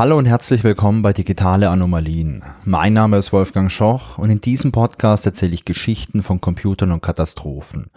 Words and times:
Hallo 0.00 0.16
und 0.16 0.24
herzlich 0.24 0.64
willkommen 0.64 1.02
bei 1.02 1.12
Digitale 1.12 1.68
Anomalien. 1.68 2.42
Mein 2.64 2.94
Name 2.94 3.18
ist 3.18 3.34
Wolfgang 3.34 3.70
Schoch 3.70 4.16
und 4.16 4.30
in 4.30 4.40
diesem 4.40 4.72
Podcast 4.72 5.26
erzähle 5.26 5.52
ich 5.52 5.66
Geschichten 5.66 6.22
von 6.22 6.40
Computern 6.40 6.92
und 6.92 7.02
Katastrophen 7.02 7.90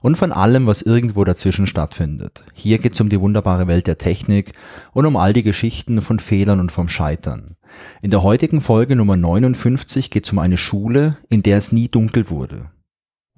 und 0.00 0.16
von 0.16 0.32
allem, 0.32 0.66
was 0.66 0.80
irgendwo 0.80 1.22
dazwischen 1.22 1.66
stattfindet. 1.66 2.44
Hier 2.54 2.78
geht 2.78 2.94
es 2.94 3.00
um 3.02 3.10
die 3.10 3.20
wunderbare 3.20 3.66
Welt 3.66 3.86
der 3.86 3.98
Technik 3.98 4.52
und 4.94 5.04
um 5.04 5.16
all 5.16 5.34
die 5.34 5.42
Geschichten 5.42 6.00
von 6.00 6.18
Fehlern 6.18 6.60
und 6.60 6.72
vom 6.72 6.88
Scheitern. 6.88 7.56
In 8.00 8.08
der 8.08 8.22
heutigen 8.22 8.62
Folge 8.62 8.96
Nummer 8.96 9.18
59 9.18 10.10
geht 10.10 10.24
es 10.24 10.32
um 10.32 10.38
eine 10.38 10.56
Schule, 10.56 11.18
in 11.28 11.42
der 11.42 11.58
es 11.58 11.72
nie 11.72 11.88
dunkel 11.88 12.30
wurde. 12.30 12.70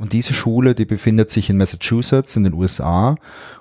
Und 0.03 0.13
diese 0.13 0.35
Schule, 0.35 0.75
die 0.75 0.85
befindet 0.85 1.31
sich 1.31 1.49
in 1.49 1.59
Massachusetts 1.59 2.35
in 2.35 2.43
den 2.43 2.55
USA 2.55 3.15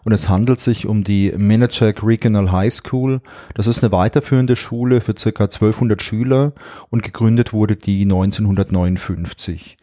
und 0.04 0.12
es 0.12 0.28
handelt 0.28 0.60
sich 0.60 0.88
um 0.88 1.04
die 1.04 1.32
Minnetonka 1.38 2.04
Regional 2.04 2.52
High 2.52 2.74
School. 2.74 3.22
Das 3.54 3.68
ist 3.68 3.84
eine 3.84 3.92
weiterführende 3.92 4.56
Schule 4.56 5.02
für 5.02 5.14
circa 5.16 5.44
1200 5.44 6.02
Schüler 6.02 6.54
und 6.90 7.04
gegründet 7.04 7.54
wurde 7.54 7.76
die 7.76 8.02
1959. 8.02 9.78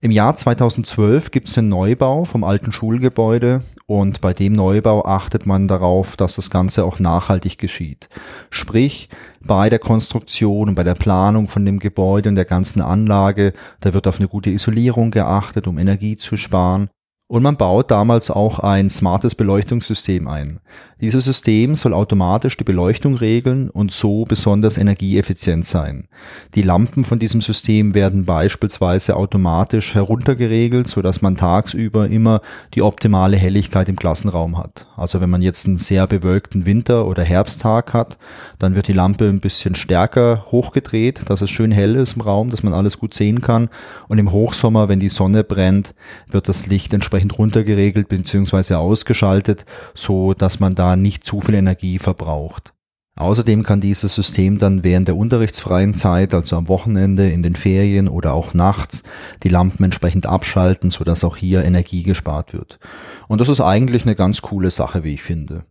Im 0.00 0.12
Jahr 0.12 0.36
2012 0.36 1.32
gibt 1.32 1.48
es 1.48 1.58
einen 1.58 1.70
Neubau 1.70 2.24
vom 2.24 2.44
alten 2.44 2.70
Schulgebäude 2.70 3.64
und 3.86 4.20
bei 4.20 4.32
dem 4.32 4.52
Neubau 4.52 5.04
achtet 5.04 5.44
man 5.44 5.66
darauf, 5.66 6.16
dass 6.16 6.36
das 6.36 6.50
Ganze 6.50 6.84
auch 6.84 7.00
nachhaltig 7.00 7.58
geschieht. 7.58 8.08
Sprich, 8.48 9.08
bei 9.40 9.68
der 9.68 9.80
Konstruktion 9.80 10.68
und 10.68 10.74
bei 10.76 10.84
der 10.84 10.94
Planung 10.94 11.48
von 11.48 11.66
dem 11.66 11.80
Gebäude 11.80 12.28
und 12.28 12.36
der 12.36 12.44
ganzen 12.44 12.80
Anlage, 12.80 13.54
da 13.80 13.92
wird 13.92 14.06
auf 14.06 14.20
eine 14.20 14.28
gute 14.28 14.50
Isolierung 14.50 15.10
geachtet, 15.10 15.66
um 15.66 15.78
Energie 15.78 16.16
zu 16.16 16.36
sparen. 16.36 16.90
Und 17.30 17.42
man 17.42 17.58
baut 17.58 17.90
damals 17.90 18.30
auch 18.30 18.58
ein 18.58 18.88
smartes 18.88 19.34
Beleuchtungssystem 19.34 20.26
ein. 20.26 20.60
Dieses 21.02 21.26
System 21.26 21.76
soll 21.76 21.92
automatisch 21.92 22.56
die 22.56 22.64
Beleuchtung 22.64 23.16
regeln 23.16 23.68
und 23.68 23.92
so 23.92 24.24
besonders 24.24 24.78
energieeffizient 24.78 25.66
sein. 25.66 26.08
Die 26.54 26.62
Lampen 26.62 27.04
von 27.04 27.18
diesem 27.18 27.42
System 27.42 27.92
werden 27.92 28.24
beispielsweise 28.24 29.14
automatisch 29.14 29.94
heruntergeregelt, 29.94 30.88
sodass 30.88 31.20
man 31.20 31.36
tagsüber 31.36 32.08
immer 32.08 32.40
die 32.72 32.80
optimale 32.80 33.36
Helligkeit 33.36 33.90
im 33.90 33.96
Klassenraum 33.96 34.56
hat. 34.56 34.86
Also 34.96 35.20
wenn 35.20 35.30
man 35.30 35.42
jetzt 35.42 35.66
einen 35.66 35.78
sehr 35.78 36.06
bewölkten 36.06 36.64
Winter- 36.64 37.06
oder 37.06 37.24
Herbsttag 37.24 37.92
hat, 37.92 38.16
dann 38.58 38.74
wird 38.74 38.88
die 38.88 38.94
Lampe 38.94 39.28
ein 39.28 39.40
bisschen 39.40 39.74
stärker 39.74 40.46
hochgedreht, 40.50 41.28
dass 41.28 41.42
es 41.42 41.50
schön 41.50 41.72
hell 41.72 41.94
ist 41.94 42.16
im 42.16 42.22
Raum, 42.22 42.48
dass 42.48 42.62
man 42.62 42.72
alles 42.72 42.98
gut 42.98 43.12
sehen 43.12 43.42
kann. 43.42 43.68
Und 44.08 44.16
im 44.16 44.32
Hochsommer, 44.32 44.88
wenn 44.88 44.98
die 44.98 45.10
Sonne 45.10 45.44
brennt, 45.44 45.94
wird 46.26 46.48
das 46.48 46.66
Licht 46.66 46.94
entsprechend 46.94 47.17
runtergeregelt 47.38 48.08
bzw. 48.08 48.74
ausgeschaltet, 48.74 49.64
so 49.94 50.34
dass 50.34 50.60
man 50.60 50.74
da 50.74 50.96
nicht 50.96 51.24
zu 51.24 51.40
viel 51.40 51.54
Energie 51.54 51.98
verbraucht. 51.98 52.72
Außerdem 53.18 53.64
kann 53.64 53.80
dieses 53.80 54.14
System 54.14 54.58
dann 54.58 54.84
während 54.84 55.08
der 55.08 55.16
unterrichtsfreien 55.16 55.94
Zeit, 55.94 56.34
also 56.34 56.54
am 56.54 56.68
Wochenende, 56.68 57.28
in 57.28 57.42
den 57.42 57.56
Ferien 57.56 58.08
oder 58.08 58.32
auch 58.32 58.54
nachts, 58.54 59.02
die 59.42 59.48
Lampen 59.48 59.82
entsprechend 59.82 60.26
abschalten, 60.26 60.92
sodass 60.92 61.24
auch 61.24 61.36
hier 61.36 61.64
Energie 61.64 62.04
gespart 62.04 62.52
wird. 62.52 62.78
Und 63.26 63.40
das 63.40 63.48
ist 63.48 63.60
eigentlich 63.60 64.04
eine 64.04 64.14
ganz 64.14 64.40
coole 64.40 64.70
Sache, 64.70 65.02
wie 65.02 65.14
ich 65.14 65.22
finde. 65.24 65.64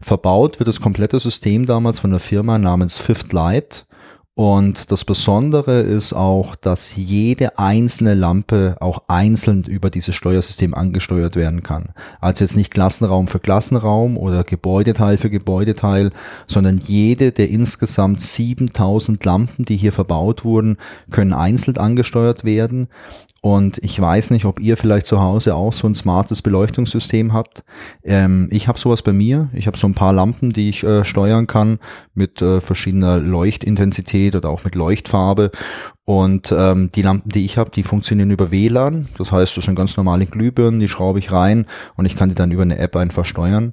Verbaut 0.00 0.58
wird 0.58 0.68
das 0.68 0.80
komplette 0.80 1.20
System 1.20 1.66
damals 1.66 1.98
von 1.98 2.10
einer 2.10 2.20
Firma 2.20 2.58
namens 2.58 2.96
Fifth 2.96 3.34
Light 3.34 3.86
und 4.36 4.90
das 4.90 5.04
Besondere 5.04 5.80
ist 5.80 6.12
auch, 6.12 6.56
dass 6.56 6.96
jede 6.96 7.56
einzelne 7.56 8.14
Lampe 8.14 8.76
auch 8.80 9.04
einzeln 9.06 9.62
über 9.62 9.90
dieses 9.90 10.16
Steuersystem 10.16 10.74
angesteuert 10.74 11.36
werden 11.36 11.62
kann. 11.62 11.90
Also 12.20 12.42
jetzt 12.42 12.56
nicht 12.56 12.72
Klassenraum 12.72 13.28
für 13.28 13.38
Klassenraum 13.38 14.16
oder 14.16 14.42
Gebäudeteil 14.42 15.18
für 15.18 15.30
Gebäudeteil, 15.30 16.10
sondern 16.48 16.78
jede 16.78 17.30
der 17.30 17.48
insgesamt 17.48 18.22
7000 18.22 19.24
Lampen, 19.24 19.66
die 19.66 19.76
hier 19.76 19.92
verbaut 19.92 20.44
wurden, 20.44 20.78
können 21.12 21.32
einzeln 21.32 21.76
angesteuert 21.76 22.42
werden. 22.42 22.88
Und 23.44 23.76
ich 23.82 24.00
weiß 24.00 24.30
nicht, 24.30 24.46
ob 24.46 24.58
ihr 24.58 24.78
vielleicht 24.78 25.04
zu 25.04 25.20
Hause 25.20 25.54
auch 25.54 25.74
so 25.74 25.86
ein 25.86 25.94
smartes 25.94 26.40
Beleuchtungssystem 26.40 27.34
habt. 27.34 27.62
Ähm, 28.02 28.48
ich 28.50 28.68
habe 28.68 28.78
sowas 28.78 29.02
bei 29.02 29.12
mir. 29.12 29.50
Ich 29.52 29.66
habe 29.66 29.76
so 29.76 29.86
ein 29.86 29.92
paar 29.92 30.14
Lampen, 30.14 30.54
die 30.54 30.70
ich 30.70 30.82
äh, 30.82 31.04
steuern 31.04 31.46
kann 31.46 31.78
mit 32.14 32.40
äh, 32.40 32.62
verschiedener 32.62 33.18
Leuchtintensität 33.18 34.34
oder 34.34 34.48
auch 34.48 34.64
mit 34.64 34.74
Leuchtfarbe. 34.74 35.50
Und 36.06 36.54
ähm, 36.54 36.90
die 36.94 37.00
Lampen, 37.00 37.30
die 37.30 37.46
ich 37.46 37.56
habe, 37.56 37.70
die 37.70 37.82
funktionieren 37.82 38.30
über 38.30 38.50
WLAN. 38.50 39.08
Das 39.16 39.32
heißt, 39.32 39.56
das 39.56 39.64
sind 39.64 39.74
ganz 39.74 39.96
normale 39.96 40.26
Glühbirnen, 40.26 40.78
die 40.78 40.88
schraube 40.88 41.18
ich 41.18 41.32
rein 41.32 41.66
und 41.96 42.04
ich 42.04 42.14
kann 42.14 42.28
die 42.28 42.34
dann 42.34 42.50
über 42.50 42.60
eine 42.60 42.76
App 42.76 42.94
einfach 42.96 43.24
steuern. 43.24 43.72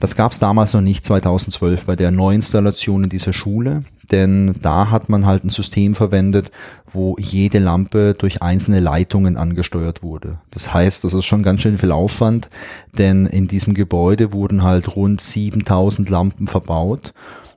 Das 0.00 0.16
gab 0.16 0.32
es 0.32 0.40
damals 0.40 0.74
noch 0.74 0.80
nicht 0.80 1.04
2012 1.04 1.84
bei 1.84 1.94
der 1.94 2.10
Neuinstallation 2.10 3.04
in 3.04 3.10
dieser 3.10 3.32
Schule, 3.32 3.84
denn 4.10 4.56
da 4.60 4.90
hat 4.90 5.08
man 5.08 5.24
halt 5.24 5.44
ein 5.44 5.50
System 5.50 5.94
verwendet, 5.94 6.50
wo 6.86 7.16
jede 7.18 7.60
Lampe 7.60 8.14
durch 8.18 8.42
einzelne 8.42 8.80
Leitungen 8.80 9.36
angesteuert 9.36 10.02
wurde. 10.02 10.38
Das 10.50 10.74
heißt, 10.74 11.04
das 11.04 11.14
ist 11.14 11.26
schon 11.26 11.44
ganz 11.44 11.60
schön 11.60 11.78
viel 11.78 11.92
Aufwand, 11.92 12.50
denn 12.96 13.26
in 13.26 13.46
diesem 13.46 13.74
Gebäude 13.74 14.32
wurden 14.32 14.64
halt 14.64 14.96
rund 14.96 15.20
7000 15.20 16.10
Lampen 16.10 16.48
verbaut 16.48 17.12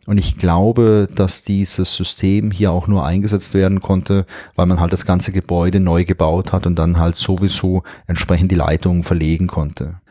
und 0.08 0.18
ich 0.18 0.38
glaube, 0.38 1.08
dass 1.14 1.44
dieses 1.44 1.94
System 1.94 2.52
hier 2.52 2.72
auch 2.72 2.88
nur 2.88 3.06
eingesetzt 3.06 3.54
werden 3.54 3.82
konnte, 3.82 4.26
weil 4.56 4.66
man 4.66 4.80
halt 4.80 4.94
das 4.94 5.06
ganze 5.06 5.32
Gebäude 5.32 5.80
neu 5.80 6.06
gebaut 6.06 6.54
hat 6.54 6.66
und 6.66 6.78
dann 6.80 6.98
halt 6.98 7.16
sowieso 7.16 7.84
entsprechend 8.08 8.52
die 8.52 8.56
Leitungen 8.56 9.04
verlegen 9.04 9.48
konnte. 9.48 10.02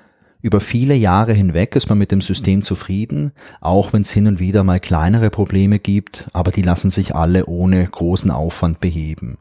Über 0.43 0.61
viele 0.61 0.95
Jahre 0.95 1.33
hinweg 1.33 1.77
ist 1.77 1.89
man 1.89 1.99
mit 1.99 2.13
dem 2.13 2.23
System 2.23 2.63
zufrieden, 2.63 3.33
auch 3.61 3.93
wenn 3.93 4.03
es 4.03 4.11
hin 4.11 4.27
und 4.27 4.39
wieder 4.39 4.65
mal 4.65 4.81
kleinere 4.81 5.29
Probleme 5.29 5.79
gibt, 5.79 6.27
aber 6.33 6.51
die 6.51 6.63
lassen 6.63 6.91
sich 6.91 7.15
alle 7.15 7.47
ohne 7.47 7.87
großen 7.87 8.31
Aufwand 8.31 8.81
beheben. 8.81 9.39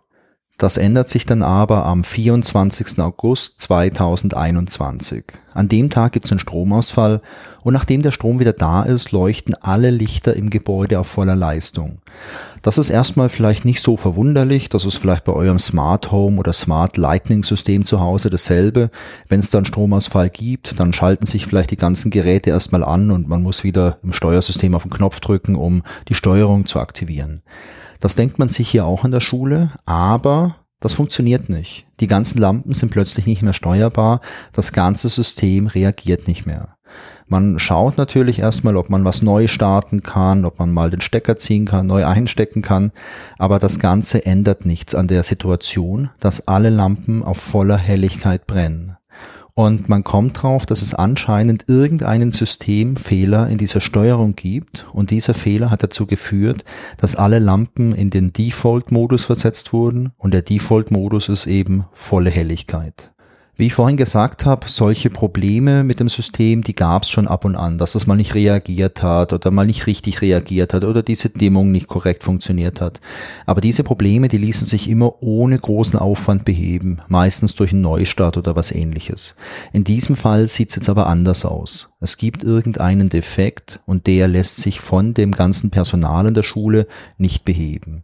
Das 0.59 0.75
ändert 0.75 1.07
sich 1.07 1.25
dann 1.25 1.41
aber 1.41 1.85
am 1.85 2.03
24. 2.03 2.99
August 2.99 3.61
2021. 3.61 5.23
An 5.53 5.69
dem 5.69 5.89
Tag 5.89 6.11
gibt 6.11 6.25
es 6.25 6.31
einen 6.33 6.41
Stromausfall 6.41 7.21
und 7.63 7.73
nachdem 7.73 8.01
der 8.01 8.11
Strom 8.11 8.41
wieder 8.41 8.51
da 8.51 8.83
ist, 8.83 9.13
leuchten 9.13 9.55
alle 9.55 9.89
Lichter 9.89 10.35
im 10.35 10.49
Gebäude 10.49 10.99
auf 10.99 11.07
voller 11.07 11.37
Leistung. 11.37 11.99
Das 12.61 12.77
ist 12.77 12.89
erstmal 12.89 13.29
vielleicht 13.29 13.63
nicht 13.63 13.81
so 13.81 13.95
verwunderlich, 13.95 14.67
das 14.67 14.83
ist 14.83 14.97
vielleicht 14.97 15.23
bei 15.23 15.31
eurem 15.31 15.59
Smart 15.59 16.11
Home 16.11 16.37
oder 16.37 16.51
Smart 16.51 16.97
Lightning 16.97 17.45
System 17.45 17.85
zu 17.85 18.01
Hause 18.01 18.29
dasselbe. 18.29 18.91
Wenn 19.29 19.39
es 19.39 19.51
dann 19.51 19.63
Stromausfall 19.63 20.29
gibt, 20.29 20.77
dann 20.77 20.91
schalten 20.91 21.25
sich 21.25 21.45
vielleicht 21.45 21.71
die 21.71 21.77
ganzen 21.77 22.11
Geräte 22.11 22.49
erstmal 22.49 22.83
an 22.83 23.11
und 23.11 23.29
man 23.29 23.41
muss 23.41 23.63
wieder 23.63 23.97
im 24.03 24.11
Steuersystem 24.11 24.75
auf 24.75 24.83
den 24.83 24.91
Knopf 24.91 25.21
drücken, 25.21 25.55
um 25.55 25.83
die 26.09 26.15
Steuerung 26.15 26.65
zu 26.65 26.81
aktivieren. 26.81 27.43
Das 27.99 28.15
denkt 28.15 28.39
man 28.39 28.49
sich 28.49 28.69
hier 28.69 28.85
auch 28.85 29.05
in 29.05 29.11
der 29.11 29.19
Schule, 29.19 29.71
aber 29.85 30.55
das 30.79 30.93
funktioniert 30.93 31.49
nicht. 31.49 31.85
Die 31.99 32.07
ganzen 32.07 32.39
Lampen 32.39 32.73
sind 32.73 32.91
plötzlich 32.91 33.25
nicht 33.25 33.41
mehr 33.41 33.53
steuerbar, 33.53 34.21
das 34.53 34.71
ganze 34.71 35.09
System 35.09 35.67
reagiert 35.67 36.27
nicht 36.27 36.45
mehr. 36.45 36.75
Man 37.27 37.59
schaut 37.59 37.97
natürlich 37.97 38.39
erstmal, 38.39 38.75
ob 38.75 38.89
man 38.89 39.05
was 39.05 39.21
neu 39.21 39.47
starten 39.47 40.01
kann, 40.01 40.45
ob 40.45 40.57
man 40.57 40.71
mal 40.71 40.89
den 40.89 41.01
Stecker 41.01 41.37
ziehen 41.37 41.65
kann, 41.65 41.85
neu 41.85 42.05
einstecken 42.05 42.61
kann, 42.61 42.91
aber 43.37 43.59
das 43.59 43.77
Ganze 43.77 44.25
ändert 44.25 44.65
nichts 44.65 44.95
an 44.95 45.07
der 45.07 45.23
Situation, 45.23 46.09
dass 46.19 46.47
alle 46.47 46.69
Lampen 46.69 47.23
auf 47.23 47.37
voller 47.37 47.77
Helligkeit 47.77 48.47
brennen. 48.47 48.95
Und 49.59 49.89
man 49.89 50.05
kommt 50.05 50.41
drauf, 50.41 50.65
dass 50.65 50.81
es 50.81 50.93
anscheinend 50.93 51.65
irgendeinen 51.67 52.31
Systemfehler 52.31 53.49
in 53.49 53.57
dieser 53.57 53.81
Steuerung 53.81 54.37
gibt. 54.37 54.85
Und 54.93 55.11
dieser 55.11 55.33
Fehler 55.33 55.69
hat 55.69 55.83
dazu 55.83 56.05
geführt, 56.05 56.63
dass 56.95 57.17
alle 57.17 57.39
Lampen 57.39 57.91
in 57.91 58.09
den 58.09 58.31
Default-Modus 58.31 59.25
versetzt 59.25 59.73
wurden. 59.73 60.13
Und 60.17 60.33
der 60.33 60.43
Default-Modus 60.43 61.27
ist 61.27 61.45
eben 61.45 61.83
volle 61.91 62.29
Helligkeit. 62.29 63.11
Wie 63.59 63.65
ich 63.65 63.73
vorhin 63.73 63.97
gesagt 63.97 64.45
habe, 64.45 64.69
solche 64.69 65.09
Probleme 65.09 65.83
mit 65.83 65.99
dem 65.99 66.07
System, 66.07 66.63
die 66.63 66.73
gab 66.73 67.03
es 67.03 67.09
schon 67.09 67.27
ab 67.27 67.43
und 67.43 67.57
an, 67.57 67.77
dass 67.77 67.93
es 67.93 68.07
mal 68.07 68.15
nicht 68.15 68.33
reagiert 68.33 69.03
hat 69.03 69.33
oder 69.33 69.51
mal 69.51 69.65
nicht 69.65 69.85
richtig 69.85 70.21
reagiert 70.21 70.73
hat 70.73 70.85
oder 70.85 71.03
diese 71.03 71.27
Dämmung 71.27 71.69
nicht 71.73 71.89
korrekt 71.89 72.23
funktioniert 72.23 72.79
hat. 72.79 73.01
Aber 73.45 73.59
diese 73.59 73.83
Probleme, 73.83 74.29
die 74.29 74.37
ließen 74.37 74.65
sich 74.65 74.89
immer 74.89 75.21
ohne 75.21 75.59
großen 75.59 75.99
Aufwand 75.99 76.45
beheben, 76.45 77.01
meistens 77.09 77.53
durch 77.53 77.73
einen 77.73 77.81
Neustart 77.81 78.37
oder 78.37 78.55
was 78.55 78.71
ähnliches. 78.71 79.35
In 79.73 79.83
diesem 79.83 80.15
Fall 80.15 80.47
sieht 80.47 80.69
es 80.69 80.77
jetzt 80.77 80.87
aber 80.87 81.07
anders 81.07 81.43
aus. 81.43 81.89
Es 81.99 82.15
gibt 82.15 82.45
irgendeinen 82.45 83.09
Defekt 83.09 83.81
und 83.85 84.07
der 84.07 84.29
lässt 84.29 84.55
sich 84.55 84.79
von 84.79 85.13
dem 85.13 85.33
ganzen 85.33 85.69
Personal 85.69 86.27
in 86.27 86.33
der 86.33 86.43
Schule 86.43 86.87
nicht 87.17 87.43
beheben. 87.43 88.03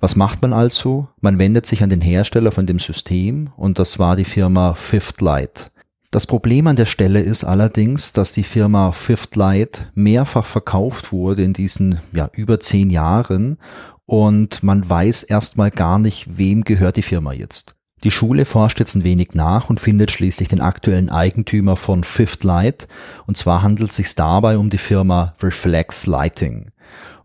Was 0.00 0.16
macht 0.16 0.40
man 0.40 0.54
also? 0.54 1.08
Man 1.20 1.38
wendet 1.38 1.66
sich 1.66 1.82
an 1.82 1.90
den 1.90 2.00
Hersteller 2.00 2.52
von 2.52 2.64
dem 2.64 2.78
System 2.78 3.50
und 3.56 3.78
das 3.78 3.98
war 3.98 4.16
die 4.16 4.24
Firma 4.24 4.72
Fifth 4.72 5.20
Light. 5.20 5.70
Das 6.10 6.26
Problem 6.26 6.66
an 6.66 6.76
der 6.76 6.86
Stelle 6.86 7.20
ist 7.20 7.44
allerdings, 7.44 8.14
dass 8.14 8.32
die 8.32 8.42
Firma 8.42 8.92
Fifth 8.92 9.36
Light 9.36 9.92
mehrfach 9.94 10.46
verkauft 10.46 11.12
wurde 11.12 11.44
in 11.44 11.52
diesen 11.52 12.00
ja, 12.12 12.30
über 12.34 12.58
zehn 12.60 12.88
Jahren 12.88 13.58
und 14.06 14.62
man 14.62 14.88
weiß 14.88 15.22
erstmal 15.22 15.70
gar 15.70 15.98
nicht, 15.98 16.38
wem 16.38 16.64
gehört 16.64 16.96
die 16.96 17.02
Firma 17.02 17.34
jetzt. 17.34 17.76
Die 18.02 18.10
Schule 18.10 18.46
forscht 18.46 18.80
jetzt 18.80 18.94
ein 18.94 19.04
wenig 19.04 19.34
nach 19.34 19.68
und 19.68 19.80
findet 19.80 20.10
schließlich 20.10 20.48
den 20.48 20.62
aktuellen 20.62 21.10
Eigentümer 21.10 21.76
von 21.76 22.04
Fifth 22.04 22.42
Light 22.42 22.88
und 23.26 23.36
zwar 23.36 23.62
handelt 23.62 23.90
es 23.90 23.96
sich 23.96 24.14
dabei 24.14 24.56
um 24.56 24.70
die 24.70 24.78
Firma 24.78 25.34
Reflex 25.42 26.06
Lighting. 26.06 26.70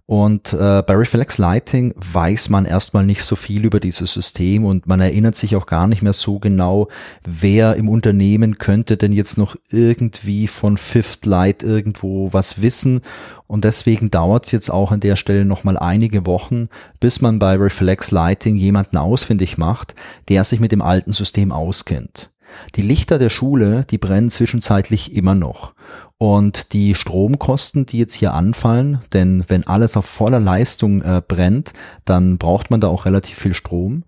Und 0.07 0.53
äh, 0.53 0.83
bei 0.83 0.93
Reflex 0.93 1.39
Lighting 1.39 1.95
weiß 1.95 2.49
man 2.49 2.65
erstmal 2.65 3.03
nicht 3.03 3.23
so 3.23 3.35
viel 3.35 3.65
über 3.65 3.79
dieses 3.79 4.13
System 4.13 4.63
und 4.63 4.85
man 4.85 4.99
erinnert 4.99 5.35
sich 5.35 5.55
auch 5.55 5.65
gar 5.65 5.87
nicht 5.87 6.03
mehr 6.03 6.13
so 6.13 6.37
genau, 6.37 6.89
wer 7.23 7.75
im 7.75 7.89
Unternehmen 7.89 8.59
könnte 8.59 8.97
denn 8.97 9.11
jetzt 9.11 9.39
noch 9.39 9.55
irgendwie 9.71 10.47
von 10.47 10.77
Fifth 10.77 11.25
Light 11.25 11.63
irgendwo 11.63 12.31
was 12.33 12.61
wissen. 12.61 13.01
Und 13.47 13.65
deswegen 13.65 14.11
dauert 14.11 14.45
es 14.45 14.51
jetzt 14.51 14.69
auch 14.69 14.91
an 14.91 14.99
der 14.99 15.15
Stelle 15.15 15.43
nochmal 15.43 15.77
einige 15.77 16.27
Wochen, 16.27 16.69
bis 16.99 17.21
man 17.21 17.39
bei 17.39 17.55
Reflex 17.55 18.11
Lighting 18.11 18.57
jemanden 18.57 18.97
ausfindig 18.97 19.57
macht, 19.57 19.95
der 20.29 20.43
sich 20.43 20.59
mit 20.59 20.71
dem 20.71 20.83
alten 20.83 21.13
System 21.13 21.51
auskennt. 21.51 22.29
Die 22.75 22.81
Lichter 22.81 23.17
der 23.17 23.29
Schule, 23.29 23.85
die 23.89 23.97
brennen 23.97 24.29
zwischenzeitlich 24.29 25.15
immer 25.15 25.35
noch. 25.35 25.73
Und 26.17 26.71
die 26.71 26.95
Stromkosten, 26.95 27.85
die 27.85 27.97
jetzt 27.97 28.13
hier 28.13 28.33
anfallen, 28.33 29.01
denn 29.11 29.43
wenn 29.49 29.67
alles 29.67 29.97
auf 29.97 30.05
voller 30.05 30.39
Leistung 30.39 31.01
äh, 31.01 31.21
brennt, 31.25 31.73
dann 32.05 32.37
braucht 32.37 32.71
man 32.71 32.79
da 32.79 32.87
auch 32.87 33.05
relativ 33.05 33.37
viel 33.37 33.53
Strom, 33.53 34.03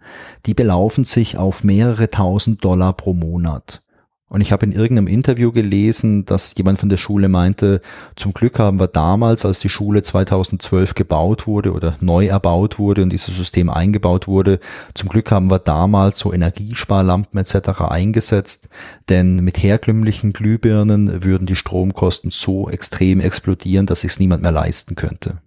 die 0.46 0.54
belaufen 0.54 1.04
sich 1.04 1.38
auf 1.38 1.66
mehrere 1.66 2.10
tausend 2.10 2.64
Dollar 2.64 2.94
pro 2.94 3.14
Monat. 3.14 3.82
Und 4.30 4.42
ich 4.42 4.52
habe 4.52 4.66
in 4.66 4.74
irgendeinem 4.74 5.08
Interview 5.08 5.54
gelesen, 5.54 6.26
dass 6.26 6.54
jemand 6.58 6.80
von 6.80 6.90
der 6.90 6.98
Schule 6.98 7.30
meinte, 7.30 7.80
zum 8.18 8.34
Glück 8.34 8.60
haben 8.60 8.78
wir 8.78 8.90
damals, 8.90 9.46
als 9.46 9.60
die 9.60 9.70
Schule 9.70 10.02
2012 10.02 10.96
gebaut 10.96 11.48
wurde 11.48 11.72
oder 11.72 11.96
neu 12.02 12.28
erbaut 12.28 12.78
wurde 12.78 13.04
und 13.04 13.10
dieses 13.10 13.38
System 13.38 13.70
eingebaut 13.70 14.28
wurde, 14.28 14.60
zum 14.94 15.08
Glück 15.08 15.32
haben 15.32 15.50
wir 15.50 15.60
damals 15.60 16.20
so 16.20 16.34
Energiesparlampen 16.34 17.40
etc. 17.40 17.82
eingesetzt, 17.84 18.68
denn 19.08 19.38
mit 19.38 19.64
herkömmlichen 19.64 20.34
Glühbirnen 20.34 21.24
würden 21.24 21.48
die 21.48 21.56
Stromkosten 21.56 22.30
so 22.30 22.70
extrem 22.70 23.22
explodieren, 23.22 23.86
dass 23.86 24.02
sich 24.02 24.20
niemand 24.20 24.44
mehr 24.44 24.52
leisten 24.52 24.96
könnte. 24.96 25.38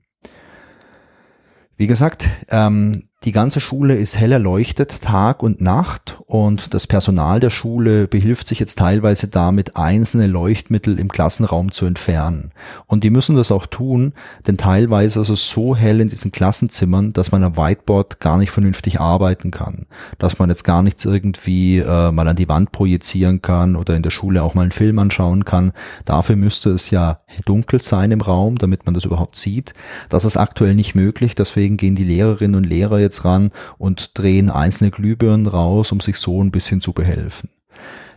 Wie 1.77 1.87
gesagt, 1.87 2.29
ähm, 2.49 3.10
die 3.25 3.33
ganze 3.33 3.61
Schule 3.61 3.97
ist 3.97 4.19
hell 4.19 4.33
erleuchtet, 4.33 5.03
Tag 5.03 5.43
und 5.43 5.61
Nacht, 5.61 6.21
und 6.31 6.73
das 6.73 6.87
Personal 6.87 7.41
der 7.41 7.51
Schule 7.51 8.07
behilft 8.07 8.47
sich 8.47 8.61
jetzt 8.61 8.79
teilweise 8.79 9.27
damit, 9.27 9.77
einzelne 9.77 10.29
Leuchtmittel 10.29 10.99
im 11.01 11.09
Klassenraum 11.09 11.73
zu 11.73 11.87
entfernen. 11.87 12.53
Und 12.87 13.03
die 13.03 13.11
müssen 13.11 13.35
das 13.35 13.51
auch 13.51 13.67
tun, 13.67 14.15
denn 14.47 14.57
teilweise 14.57 15.21
ist 15.21 15.29
es 15.29 15.51
so 15.51 15.75
hell 15.75 16.01
in 16.01 16.09
diesen 16.09 16.31
Klassenzimmern, 16.31 17.13
dass 17.13 17.33
man 17.33 17.43
am 17.43 17.57
Whiteboard 17.57 18.21
gar 18.21 18.39
nicht 18.39 18.53
vernünftig 18.53 19.01
arbeiten 19.01 19.51
kann. 19.51 19.87
Dass 20.19 20.39
man 20.39 20.51
jetzt 20.51 20.63
gar 20.63 20.85
nichts 20.85 21.05
irgendwie 21.05 21.79
äh, 21.79 22.13
mal 22.13 22.29
an 22.29 22.37
die 22.37 22.49
Wand 22.49 22.71
projizieren 22.71 23.43
kann 23.43 23.75
oder 23.75 23.97
in 23.97 24.05
der 24.05 24.11
Schule 24.11 24.45
auch 24.45 24.55
mal 24.55 24.63
einen 24.63 24.71
Film 24.71 25.01
anschauen 25.01 25.45
kann. 25.45 25.73
Dafür 26.05 26.37
müsste 26.37 26.71
es 26.71 26.93
ja 26.93 27.19
dunkel 27.45 27.83
sein 27.83 28.13
im 28.13 28.21
Raum, 28.21 28.57
damit 28.57 28.87
man 28.87 28.95
das 28.95 29.05
überhaupt 29.05 29.35
sieht. 29.35 29.75
Das 30.09 30.25
ist 30.25 30.37
aktuell 30.37 30.77
nicht 30.77 30.95
möglich, 30.95 31.35
deswegen 31.35 31.77
gehen 31.77 31.97
die 31.97 32.05
Lehrerinnen 32.05 32.55
und 32.55 32.65
Lehrer 32.65 33.01
jetzt 33.01 33.10
jetzt 33.11 33.25
ran 33.25 33.51
und 33.77 34.17
drehen 34.19 34.51
einzelne 34.51 34.91
Glühbirnen 34.91 35.47
raus, 35.47 35.93
um 35.93 36.01
sich 36.01 36.17
so 36.17 36.43
ein 36.43 36.51
bisschen 36.51 36.81
zu 36.81 36.93
behelfen. 36.93 37.51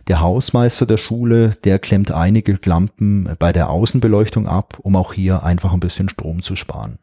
Der 0.06 0.20
Hausmeister 0.20 0.86
der 0.86 0.98
Schule, 0.98 1.56
der 1.64 1.78
klemmt 1.78 2.10
einige 2.10 2.58
Lampen 2.64 3.28
bei 3.38 3.52
der 3.52 3.70
Außenbeleuchtung 3.70 4.46
ab, 4.46 4.78
um 4.82 4.96
auch 4.96 5.14
hier 5.14 5.42
einfach 5.42 5.72
ein 5.72 5.80
bisschen 5.80 6.08
Strom 6.08 6.42
zu 6.42 6.56
sparen. 6.56 6.98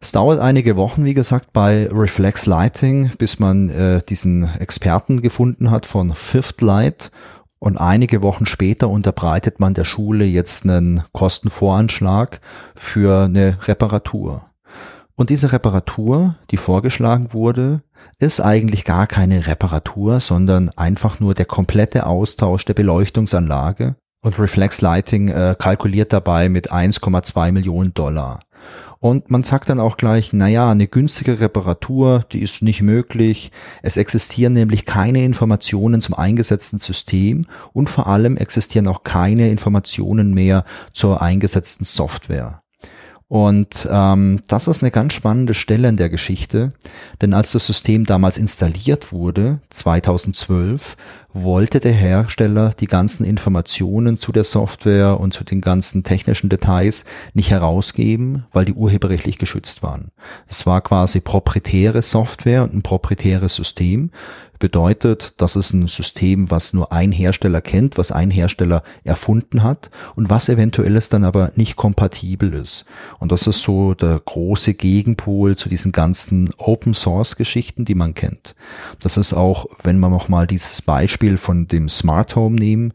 Es 0.00 0.10
dauert 0.10 0.40
einige 0.40 0.74
Wochen, 0.76 1.04
wie 1.04 1.14
gesagt, 1.14 1.52
bei 1.52 1.88
Reflex 1.92 2.46
Lighting, 2.46 3.12
bis 3.18 3.38
man 3.38 3.68
äh, 3.68 4.02
diesen 4.02 4.52
Experten 4.58 5.22
gefunden 5.22 5.70
hat 5.70 5.86
von 5.86 6.12
Fifth 6.16 6.60
Light. 6.60 7.12
Und 7.60 7.76
einige 7.80 8.22
Wochen 8.22 8.44
später 8.44 8.88
unterbreitet 8.88 9.60
man 9.60 9.74
der 9.74 9.84
Schule 9.84 10.24
jetzt 10.24 10.64
einen 10.64 11.04
Kostenvoranschlag 11.12 12.40
für 12.74 13.26
eine 13.26 13.58
Reparatur. 13.68 14.51
Und 15.14 15.30
diese 15.30 15.52
Reparatur, 15.52 16.36
die 16.50 16.56
vorgeschlagen 16.56 17.32
wurde, 17.32 17.82
ist 18.18 18.40
eigentlich 18.40 18.84
gar 18.84 19.06
keine 19.06 19.46
Reparatur, 19.46 20.20
sondern 20.20 20.70
einfach 20.70 21.20
nur 21.20 21.34
der 21.34 21.44
komplette 21.44 22.06
Austausch 22.06 22.64
der 22.64 22.74
Beleuchtungsanlage. 22.74 23.96
Und 24.24 24.38
Reflex 24.38 24.80
Lighting 24.80 25.28
äh, 25.28 25.56
kalkuliert 25.58 26.12
dabei 26.12 26.48
mit 26.48 26.72
1,2 26.72 27.52
Millionen 27.52 27.92
Dollar. 27.92 28.40
Und 29.00 29.32
man 29.32 29.42
sagt 29.42 29.68
dann 29.68 29.80
auch 29.80 29.96
gleich, 29.96 30.32
naja, 30.32 30.70
eine 30.70 30.86
günstige 30.86 31.40
Reparatur, 31.40 32.24
die 32.30 32.40
ist 32.40 32.62
nicht 32.62 32.82
möglich. 32.82 33.50
Es 33.82 33.96
existieren 33.96 34.52
nämlich 34.52 34.86
keine 34.86 35.24
Informationen 35.24 36.00
zum 36.00 36.14
eingesetzten 36.14 36.78
System 36.78 37.44
und 37.72 37.90
vor 37.90 38.06
allem 38.06 38.36
existieren 38.36 38.86
auch 38.86 39.02
keine 39.02 39.50
Informationen 39.50 40.32
mehr 40.34 40.64
zur 40.92 41.20
eingesetzten 41.20 41.84
Software. 41.84 42.61
Und 43.32 43.88
ähm, 43.90 44.42
das 44.46 44.68
ist 44.68 44.82
eine 44.82 44.90
ganz 44.90 45.14
spannende 45.14 45.54
Stelle 45.54 45.88
in 45.88 45.96
der 45.96 46.10
Geschichte, 46.10 46.68
denn 47.22 47.32
als 47.32 47.52
das 47.52 47.64
System 47.64 48.04
damals 48.04 48.36
installiert 48.36 49.10
wurde, 49.10 49.60
2012, 49.70 50.98
wollte 51.32 51.80
der 51.80 51.94
Hersteller 51.94 52.72
die 52.78 52.88
ganzen 52.88 53.24
Informationen 53.24 54.18
zu 54.18 54.32
der 54.32 54.44
Software 54.44 55.18
und 55.18 55.32
zu 55.32 55.44
den 55.44 55.62
ganzen 55.62 56.04
technischen 56.04 56.50
Details 56.50 57.06
nicht 57.32 57.50
herausgeben, 57.50 58.44
weil 58.52 58.66
die 58.66 58.74
urheberrechtlich 58.74 59.38
geschützt 59.38 59.82
waren. 59.82 60.10
Es 60.46 60.66
war 60.66 60.82
quasi 60.82 61.20
proprietäre 61.20 62.02
Software 62.02 62.62
und 62.64 62.74
ein 62.74 62.82
proprietäres 62.82 63.54
System, 63.54 64.10
bedeutet, 64.62 65.34
das 65.38 65.56
ist 65.56 65.72
ein 65.72 65.88
System, 65.88 66.48
was 66.48 66.72
nur 66.72 66.92
ein 66.92 67.10
Hersteller 67.10 67.60
kennt, 67.60 67.98
was 67.98 68.12
ein 68.12 68.30
Hersteller 68.30 68.84
erfunden 69.02 69.64
hat 69.64 69.90
und 70.14 70.30
was 70.30 70.48
eventuell 70.48 70.94
es 70.94 71.08
dann 71.08 71.24
aber 71.24 71.50
nicht 71.56 71.74
kompatibel 71.74 72.54
ist. 72.54 72.84
Und 73.18 73.32
das 73.32 73.48
ist 73.48 73.60
so 73.62 73.94
der 73.94 74.22
große 74.24 74.74
Gegenpol 74.74 75.56
zu 75.56 75.68
diesen 75.68 75.90
ganzen 75.90 76.54
Open 76.58 76.94
Source 76.94 77.34
Geschichten, 77.34 77.84
die 77.84 77.96
man 77.96 78.14
kennt. 78.14 78.54
Das 79.00 79.16
ist 79.16 79.32
auch, 79.32 79.66
wenn 79.82 79.98
wir 79.98 80.10
noch 80.10 80.28
mal 80.28 80.46
dieses 80.46 80.80
Beispiel 80.80 81.38
von 81.38 81.66
dem 81.66 81.88
Smart 81.88 82.36
Home 82.36 82.54
nehmen. 82.54 82.92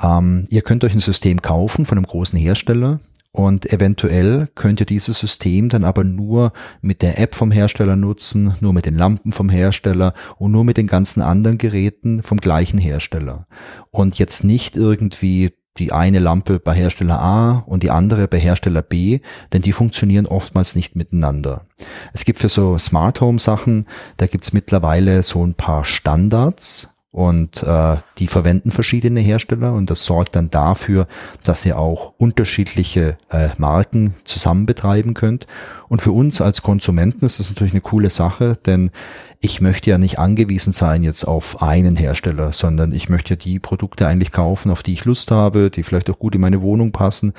Ähm, 0.00 0.46
ihr 0.48 0.62
könnt 0.62 0.84
euch 0.84 0.94
ein 0.94 1.00
System 1.00 1.42
kaufen 1.42 1.86
von 1.86 1.98
einem 1.98 2.06
großen 2.06 2.38
Hersteller, 2.38 3.00
und 3.32 3.72
eventuell 3.72 4.48
könnt 4.54 4.80
ihr 4.80 4.86
dieses 4.86 5.18
System 5.18 5.68
dann 5.68 5.84
aber 5.84 6.02
nur 6.02 6.52
mit 6.80 7.00
der 7.00 7.18
App 7.18 7.34
vom 7.34 7.52
Hersteller 7.52 7.94
nutzen, 7.94 8.54
nur 8.60 8.72
mit 8.72 8.86
den 8.86 8.98
Lampen 8.98 9.32
vom 9.32 9.48
Hersteller 9.48 10.14
und 10.38 10.50
nur 10.50 10.64
mit 10.64 10.76
den 10.76 10.88
ganzen 10.88 11.22
anderen 11.22 11.58
Geräten 11.58 12.22
vom 12.22 12.38
gleichen 12.38 12.78
Hersteller. 12.78 13.46
Und 13.90 14.18
jetzt 14.18 14.42
nicht 14.42 14.76
irgendwie 14.76 15.52
die 15.78 15.92
eine 15.92 16.18
Lampe 16.18 16.58
bei 16.58 16.74
Hersteller 16.74 17.20
A 17.20 17.58
und 17.66 17.84
die 17.84 17.90
andere 17.90 18.26
bei 18.26 18.38
Hersteller 18.38 18.82
B, 18.82 19.20
denn 19.52 19.62
die 19.62 19.72
funktionieren 19.72 20.26
oftmals 20.26 20.74
nicht 20.74 20.96
miteinander. 20.96 21.66
Es 22.12 22.24
gibt 22.24 22.40
für 22.40 22.48
so 22.48 22.78
Smart 22.78 23.20
Home 23.20 23.38
Sachen, 23.38 23.86
da 24.16 24.26
gibt's 24.26 24.52
mittlerweile 24.52 25.22
so 25.22 25.44
ein 25.46 25.54
paar 25.54 25.84
Standards, 25.84 26.88
und 27.12 27.64
äh, 27.64 27.96
die 28.18 28.28
verwenden 28.28 28.70
verschiedene 28.70 29.18
Hersteller 29.18 29.72
und 29.72 29.90
das 29.90 30.04
sorgt 30.04 30.36
dann 30.36 30.48
dafür, 30.48 31.08
dass 31.42 31.66
ihr 31.66 31.76
auch 31.76 32.12
unterschiedliche 32.18 33.16
äh, 33.30 33.48
Marken 33.58 34.14
zusammen 34.22 34.64
betreiben 34.64 35.14
könnt. 35.14 35.48
Und 35.88 36.02
für 36.02 36.12
uns 36.12 36.40
als 36.40 36.62
Konsumenten 36.62 37.26
ist 37.26 37.40
das 37.40 37.50
natürlich 37.50 37.72
eine 37.72 37.80
coole 37.80 38.10
Sache, 38.10 38.56
denn 38.64 38.92
ich 39.40 39.60
möchte 39.60 39.90
ja 39.90 39.98
nicht 39.98 40.20
angewiesen 40.20 40.72
sein 40.72 41.02
jetzt 41.02 41.24
auf 41.24 41.62
einen 41.62 41.96
Hersteller, 41.96 42.52
sondern 42.52 42.92
ich 42.92 43.08
möchte 43.08 43.36
die 43.36 43.58
Produkte 43.58 44.06
eigentlich 44.06 44.30
kaufen, 44.30 44.70
auf 44.70 44.84
die 44.84 44.92
ich 44.92 45.04
Lust 45.04 45.32
habe, 45.32 45.70
die 45.70 45.82
vielleicht 45.82 46.10
auch 46.10 46.18
gut 46.18 46.36
in 46.36 46.40
meine 46.40 46.62
Wohnung 46.62 46.92
passen. 46.92 47.32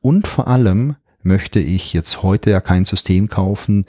Und 0.00 0.26
vor 0.26 0.48
allem 0.48 0.96
möchte 1.22 1.60
ich 1.60 1.92
jetzt 1.92 2.22
heute 2.22 2.50
ja 2.50 2.60
kein 2.60 2.86
System 2.86 3.28
kaufen, 3.28 3.84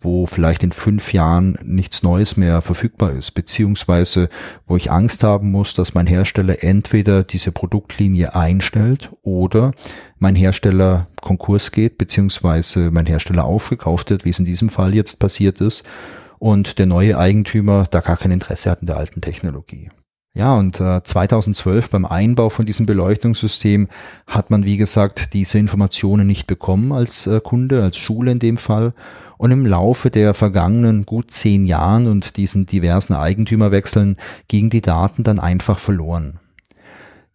wo 0.00 0.26
vielleicht 0.26 0.62
in 0.62 0.72
fünf 0.72 1.12
Jahren 1.12 1.58
nichts 1.62 2.02
Neues 2.02 2.36
mehr 2.36 2.62
verfügbar 2.62 3.12
ist, 3.12 3.32
beziehungsweise 3.32 4.28
wo 4.66 4.76
ich 4.76 4.90
Angst 4.90 5.22
haben 5.22 5.50
muss, 5.50 5.74
dass 5.74 5.94
mein 5.94 6.06
Hersteller 6.06 6.62
entweder 6.64 7.22
diese 7.22 7.52
Produktlinie 7.52 8.34
einstellt 8.34 9.10
oder 9.22 9.72
mein 10.18 10.34
Hersteller 10.34 11.06
Konkurs 11.20 11.70
geht, 11.70 11.98
beziehungsweise 11.98 12.90
mein 12.90 13.06
Hersteller 13.06 13.44
aufgekauft 13.44 14.10
wird, 14.10 14.24
wie 14.24 14.30
es 14.30 14.38
in 14.38 14.44
diesem 14.44 14.70
Fall 14.70 14.94
jetzt 14.94 15.18
passiert 15.18 15.60
ist, 15.60 15.84
und 16.38 16.78
der 16.78 16.86
neue 16.86 17.18
Eigentümer 17.18 17.84
da 17.90 18.00
gar 18.00 18.16
kein 18.16 18.30
Interesse 18.30 18.70
hat 18.70 18.80
in 18.80 18.86
der 18.86 18.96
alten 18.96 19.20
Technologie. 19.20 19.90
Ja, 20.32 20.54
und 20.54 20.78
äh, 20.78 21.02
2012 21.02 21.90
beim 21.90 22.04
Einbau 22.04 22.50
von 22.50 22.64
diesem 22.64 22.86
Beleuchtungssystem 22.86 23.88
hat 24.28 24.50
man, 24.50 24.64
wie 24.64 24.76
gesagt, 24.76 25.32
diese 25.32 25.58
Informationen 25.58 26.26
nicht 26.26 26.46
bekommen 26.46 26.92
als 26.92 27.26
äh, 27.26 27.40
Kunde, 27.40 27.82
als 27.82 27.96
Schule 27.96 28.30
in 28.30 28.38
dem 28.38 28.56
Fall. 28.56 28.94
Und 29.38 29.50
im 29.50 29.66
Laufe 29.66 30.08
der 30.10 30.34
vergangenen 30.34 31.04
gut 31.04 31.32
zehn 31.32 31.64
Jahren 31.64 32.06
und 32.06 32.36
diesen 32.36 32.66
diversen 32.66 33.14
Eigentümerwechseln 33.14 34.16
gingen 34.46 34.70
die 34.70 34.82
Daten 34.82 35.24
dann 35.24 35.40
einfach 35.40 35.78
verloren. 35.78 36.38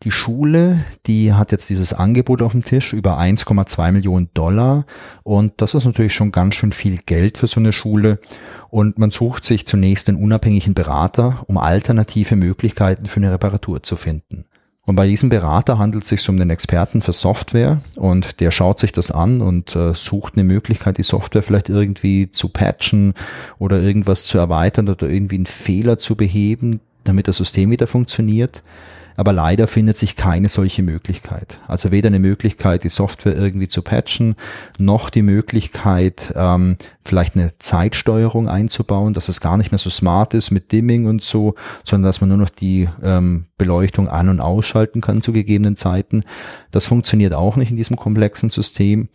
Die 0.04 0.12
Schule, 0.12 0.82
die 1.08 1.34
hat 1.34 1.52
jetzt 1.52 1.70
dieses 1.70 1.94
Angebot 1.94 2.42
auf 2.42 2.52
dem 2.52 2.66
Tisch 2.66 2.94
über 2.94 3.18
1,2 3.18 3.92
Millionen 3.92 4.30
Dollar 4.34 4.86
und 5.24 5.54
das 5.58 5.74
ist 5.74 5.86
natürlich 5.86 6.14
schon 6.14 6.32
ganz 6.32 6.56
schön 6.56 6.74
viel 6.74 6.98
Geld 7.06 7.38
für 7.38 7.48
so 7.48 7.60
eine 7.60 7.72
Schule 7.72 8.20
und 8.70 9.00
man 9.00 9.10
sucht 9.10 9.46
sich 9.46 9.66
zunächst 9.66 10.10
einen 10.10 10.22
unabhängigen 10.22 10.74
Berater, 10.74 11.44
um 11.48 11.58
alternative 11.58 12.36
Möglichkeiten 12.36 13.06
für 13.06 13.22
eine 13.22 13.32
Reparatur 13.32 13.84
zu 13.84 13.96
finden. 13.96 14.46
Und 14.86 14.96
bei 14.96 15.08
diesem 15.08 15.30
Berater 15.30 15.80
handelt 15.80 16.04
es 16.04 16.10
sich 16.10 16.30
um 16.30 16.36
einen 16.36 16.52
Experten 16.52 17.02
für 17.02 17.14
Software 17.14 17.82
und 17.96 18.40
der 18.40 18.52
schaut 18.52 18.80
sich 18.80 18.92
das 18.92 19.10
an 19.10 19.42
und 19.42 19.76
äh, 19.76 19.94
sucht 19.96 20.34
eine 20.36 20.44
Möglichkeit, 20.44 21.00
die 21.00 21.04
Software 21.04 21.42
vielleicht 21.42 21.70
irgendwie 21.70 22.30
zu 22.30 22.50
patchen 22.50 23.16
oder 23.58 23.82
irgendwas 23.82 24.26
zu 24.26 24.38
erweitern 24.38 24.88
oder 24.88 25.10
irgendwie 25.10 25.36
einen 25.36 25.48
Fehler 25.48 25.98
zu 25.98 26.16
beheben, 26.16 26.82
damit 27.04 27.28
das 27.28 27.38
System 27.38 27.72
wieder 27.72 27.88
funktioniert. 27.88 28.62
Aber 29.16 29.34
leider 29.34 29.68
findet 29.68 29.98
sich 29.98 30.16
keine 30.16 30.50
solche 30.50 30.84
Möglichkeit. 30.84 31.60
Also 31.68 31.92
weder 31.92 32.08
eine 32.08 32.20
Möglichkeit, 32.20 32.84
die 32.84 32.90
Software 32.90 33.36
irgendwie 33.36 33.68
zu 33.68 33.82
patchen, 33.82 34.36
noch 34.78 35.10
die 35.10 35.22
Möglichkeit, 35.22 36.34
ähm, 36.36 36.78
vielleicht 37.04 37.36
eine 37.36 37.58
Zeitsteuerung 37.58 38.50
einzubauen, 38.50 39.14
dass 39.14 39.30
es 39.30 39.40
gar 39.40 39.58
nicht 39.58 39.72
mehr 39.72 39.80
so 39.80 39.90
smart 39.90 40.34
ist 40.34 40.52
mit 40.52 40.72
Dimming 40.72 41.06
und 41.06 41.22
so, 41.22 41.56
sondern 41.84 42.10
dass 42.10 42.22
man 42.22 42.30
nur 42.30 42.38
noch 42.38 42.50
die 42.50 42.90
ähm, 43.04 43.46
Beleuchtung 43.58 44.10
an- 44.10 44.30
und 44.30 44.42
ausschalten 44.42 45.02
kann 45.02 45.22
zu 45.22 45.32
gegebenen 45.32 45.76
Zeiten. 45.76 46.24
Das 46.72 46.86
funktioniert 46.86 47.34
auch 47.34 47.56
nicht 47.56 47.72
in 47.72 47.78
diesem 47.78 47.96
komplexen 47.96 48.50
System. 48.50 49.10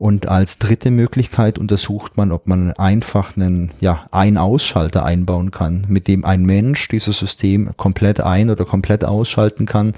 Und 0.00 0.30
als 0.30 0.58
dritte 0.58 0.90
Möglichkeit 0.90 1.58
untersucht 1.58 2.16
man, 2.16 2.32
ob 2.32 2.46
man 2.46 2.72
einfach 2.72 3.36
einen 3.36 3.70
ja, 3.82 4.06
Ein-Ausschalter 4.12 5.04
einbauen 5.04 5.50
kann, 5.50 5.84
mit 5.90 6.08
dem 6.08 6.24
ein 6.24 6.42
Mensch 6.46 6.88
dieses 6.88 7.18
System 7.18 7.76
komplett 7.76 8.22
ein- 8.22 8.48
oder 8.48 8.64
komplett 8.64 9.04
ausschalten 9.04 9.66
kann. 9.66 9.92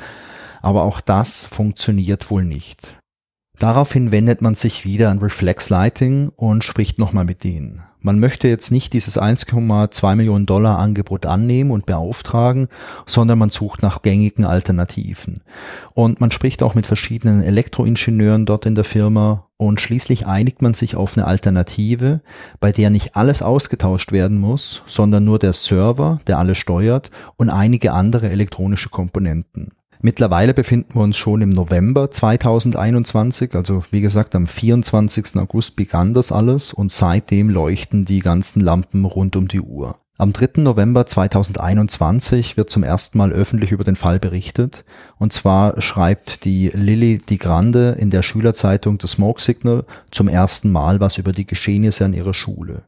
Aber 0.61 0.83
auch 0.83 1.01
das 1.01 1.45
funktioniert 1.45 2.33
wohl 2.33 2.45
nicht. 2.45 2.97
Daraufhin 3.61 4.11
wendet 4.11 4.43
man 4.43 4.57
sich 4.57 4.85
wieder 4.85 5.09
an 5.09 5.21
Reflex 5.21 5.71
Lighting 5.71 6.31
und 6.35 6.65
spricht 6.65 6.99
nochmal 6.99 7.25
mit 7.25 7.45
denen. 7.45 7.85
Man 8.03 8.19
möchte 8.19 8.49
jetzt 8.49 8.73
nicht 8.73 8.93
dieses 8.93 9.19
1,2 9.19 10.17
Millionen 10.17 10.45
Dollar 10.45 10.79
Angebot 10.79 11.25
annehmen 11.25 11.71
und 11.71 11.87
beauftragen, 11.87 12.67
sondern 13.07 13.39
man 13.39 13.51
sucht 13.51 13.83
nach 13.83 14.03
gängigen 14.03 14.45
Alternativen. 14.45 15.43
Und 15.95 16.21
man 16.21 16.33
spricht 16.33 16.63
auch 16.65 16.75
mit 16.75 16.87
verschiedenen 16.89 17.43
Elektroingenieuren 17.43 18.45
dort 18.45 18.67
in 18.67 18.75
der 18.75 18.85
Firma 18.85 19.47
und 19.57 19.81
schließlich 19.81 20.27
einigt 20.27 20.61
man 20.63 20.75
sich 20.75 20.97
auf 20.97 21.17
eine 21.17 21.27
Alternative, 21.27 22.21
bei 22.59 22.73
der 22.73 22.91
nicht 22.91 23.15
alles 23.15 23.43
ausgetauscht 23.43 24.11
werden 24.11 24.41
muss, 24.41 24.83
sondern 24.87 25.25
nur 25.25 25.39
der 25.39 25.53
Server, 25.53 26.21
der 26.27 26.39
alles 26.39 26.59
steuert 26.59 27.13
und 27.37 27.51
einige 27.51 27.93
andere 27.93 28.31
elektronische 28.31 28.89
Komponenten. 28.89 29.71
Mittlerweile 30.05 30.53
befinden 30.53 30.97
wir 30.97 31.03
uns 31.03 31.17
schon 31.17 31.43
im 31.43 31.51
November 31.51 32.11
2021, 32.11 33.55
also 33.55 33.85
wie 33.93 34.01
gesagt 34.01 34.35
am 34.35 34.49
24. 34.49 35.37
August 35.37 35.77
begann 35.77 36.13
das 36.13 36.33
alles 36.33 36.73
und 36.73 36.91
seitdem 36.91 37.49
leuchten 37.49 38.05
die 38.05 38.19
ganzen 38.19 38.59
Lampen 38.59 39.05
rund 39.05 39.37
um 39.37 39.47
die 39.47 39.61
Uhr. 39.61 40.01
Am 40.19 40.33
3. 40.33 40.61
November 40.61 41.07
2021 41.07 42.57
wird 42.57 42.69
zum 42.69 42.83
ersten 42.83 43.17
Mal 43.17 43.31
öffentlich 43.31 43.71
über 43.71 43.85
den 43.85 43.95
Fall 43.95 44.19
berichtet. 44.19 44.85
Und 45.19 45.33
zwar 45.33 45.81
schreibt 45.81 46.45
die 46.45 46.71
Lilly 46.75 47.19
Di 47.19 47.39
Grande 47.39 47.97
in 47.99 48.11
der 48.11 48.23
Schülerzeitung 48.23 48.99
The 49.01 49.07
Smoke 49.07 49.41
Signal 49.41 49.85
zum 50.11 50.27
ersten 50.27 50.73
Mal 50.73 50.99
was 50.99 51.17
über 51.17 51.31
die 51.31 51.47
Geschehnisse 51.47 52.05
an 52.05 52.13
ihrer 52.13 52.35
Schule. 52.35 52.83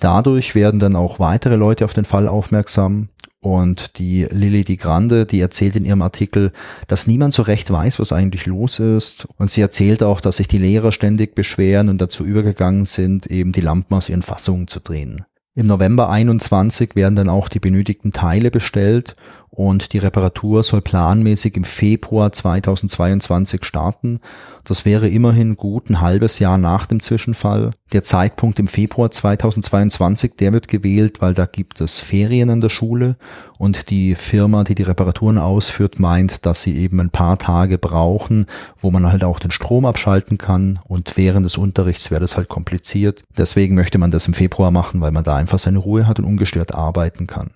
Dadurch 0.00 0.56
werden 0.56 0.80
dann 0.80 0.96
auch 0.96 1.20
weitere 1.20 1.56
Leute 1.56 1.84
auf 1.84 1.94
den 1.94 2.04
Fall 2.04 2.26
aufmerksam 2.26 3.08
und 3.40 3.98
die 3.98 4.26
Lilly 4.30 4.64
Di 4.64 4.76
Grande, 4.76 5.24
die 5.24 5.40
erzählt 5.40 5.76
in 5.76 5.84
ihrem 5.84 6.02
Artikel, 6.02 6.52
dass 6.88 7.06
niemand 7.06 7.32
so 7.32 7.42
recht 7.42 7.70
weiß, 7.70 7.98
was 7.98 8.12
eigentlich 8.12 8.46
los 8.46 8.78
ist. 8.78 9.26
Und 9.38 9.50
sie 9.50 9.62
erzählt 9.62 10.02
auch, 10.02 10.20
dass 10.20 10.36
sich 10.36 10.48
die 10.48 10.58
Lehrer 10.58 10.92
ständig 10.92 11.34
beschweren 11.34 11.88
und 11.88 12.00
dazu 12.00 12.24
übergegangen 12.24 12.84
sind, 12.84 13.26
eben 13.26 13.52
die 13.52 13.62
Lampen 13.62 13.94
aus 13.94 14.08
ihren 14.08 14.22
Fassungen 14.22 14.68
zu 14.68 14.80
drehen. 14.80 15.24
Im 15.56 15.66
November 15.66 16.08
21 16.10 16.94
werden 16.94 17.16
dann 17.16 17.28
auch 17.28 17.48
die 17.48 17.58
benötigten 17.58 18.12
Teile 18.12 18.50
bestellt 18.50 19.16
und 19.50 19.92
die 19.92 19.98
Reparatur 19.98 20.62
soll 20.62 20.80
planmäßig 20.80 21.56
im 21.56 21.64
Februar 21.64 22.30
2022 22.30 23.64
starten. 23.64 24.20
Das 24.64 24.84
wäre 24.84 25.08
immerhin 25.08 25.56
gut 25.56 25.90
ein 25.90 26.00
halbes 26.00 26.38
Jahr 26.38 26.56
nach 26.56 26.86
dem 26.86 27.00
Zwischenfall. 27.00 27.72
Der 27.92 28.04
Zeitpunkt 28.04 28.60
im 28.60 28.68
Februar 28.68 29.10
2022, 29.10 30.36
der 30.36 30.52
wird 30.52 30.68
gewählt, 30.68 31.20
weil 31.20 31.34
da 31.34 31.46
gibt 31.46 31.80
es 31.80 31.98
Ferien 31.98 32.50
an 32.50 32.60
der 32.60 32.68
Schule 32.68 33.16
und 33.58 33.90
die 33.90 34.14
Firma, 34.14 34.62
die 34.62 34.76
die 34.76 34.84
Reparaturen 34.84 35.38
ausführt, 35.38 35.98
meint, 35.98 36.46
dass 36.46 36.62
sie 36.62 36.76
eben 36.76 37.00
ein 37.00 37.10
paar 37.10 37.36
Tage 37.36 37.78
brauchen, 37.78 38.46
wo 38.78 38.92
man 38.92 39.10
halt 39.10 39.24
auch 39.24 39.40
den 39.40 39.50
Strom 39.50 39.84
abschalten 39.84 40.38
kann 40.38 40.78
und 40.84 41.16
während 41.16 41.44
des 41.44 41.56
Unterrichts 41.56 42.12
wäre 42.12 42.20
das 42.20 42.36
halt 42.36 42.48
kompliziert. 42.48 43.24
Deswegen 43.36 43.74
möchte 43.74 43.98
man 43.98 44.12
das 44.12 44.28
im 44.28 44.34
Februar 44.34 44.70
machen, 44.70 45.00
weil 45.00 45.10
man 45.10 45.24
da 45.24 45.34
einfach 45.34 45.58
seine 45.58 45.78
Ruhe 45.78 46.06
hat 46.06 46.20
und 46.20 46.24
ungestört 46.24 46.74
arbeiten 46.74 47.26
kann. 47.26 47.50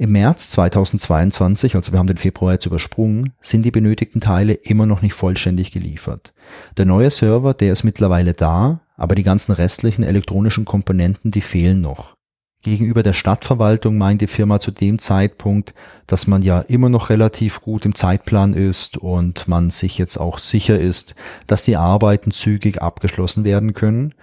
Im 0.00 0.12
März 0.12 0.48
2022, 0.52 1.76
also 1.76 1.92
wir 1.92 1.98
haben 1.98 2.06
den 2.06 2.16
Februar 2.16 2.54
jetzt 2.54 2.64
übersprungen, 2.64 3.34
sind 3.42 3.66
die 3.66 3.70
benötigten 3.70 4.22
Teile 4.22 4.54
immer 4.54 4.86
noch 4.86 5.02
nicht 5.02 5.12
vollständig 5.12 5.72
geliefert. 5.72 6.32
Der 6.78 6.86
neue 6.86 7.10
Server, 7.10 7.52
der 7.52 7.74
ist 7.74 7.84
mittlerweile 7.84 8.32
da, 8.32 8.80
aber 8.96 9.14
die 9.14 9.22
ganzen 9.22 9.52
restlichen 9.52 10.02
elektronischen 10.02 10.64
Komponenten, 10.64 11.32
die 11.32 11.42
fehlen 11.42 11.82
noch. 11.82 12.14
Gegenüber 12.62 13.02
der 13.02 13.12
Stadtverwaltung 13.12 13.98
meint 13.98 14.22
die 14.22 14.26
Firma 14.26 14.58
zu 14.58 14.70
dem 14.70 14.98
Zeitpunkt, 14.98 15.74
dass 16.06 16.26
man 16.26 16.40
ja 16.40 16.60
immer 16.60 16.88
noch 16.88 17.10
relativ 17.10 17.60
gut 17.60 17.84
im 17.84 17.94
Zeitplan 17.94 18.54
ist 18.54 18.96
und 18.96 19.48
man 19.48 19.68
sich 19.68 19.98
jetzt 19.98 20.16
auch 20.16 20.38
sicher 20.38 20.78
ist, 20.78 21.14
dass 21.46 21.66
die 21.66 21.76
Arbeiten 21.76 22.30
zügig 22.30 22.80
abgeschlossen 22.80 23.44
werden 23.44 23.74
können 23.74 24.14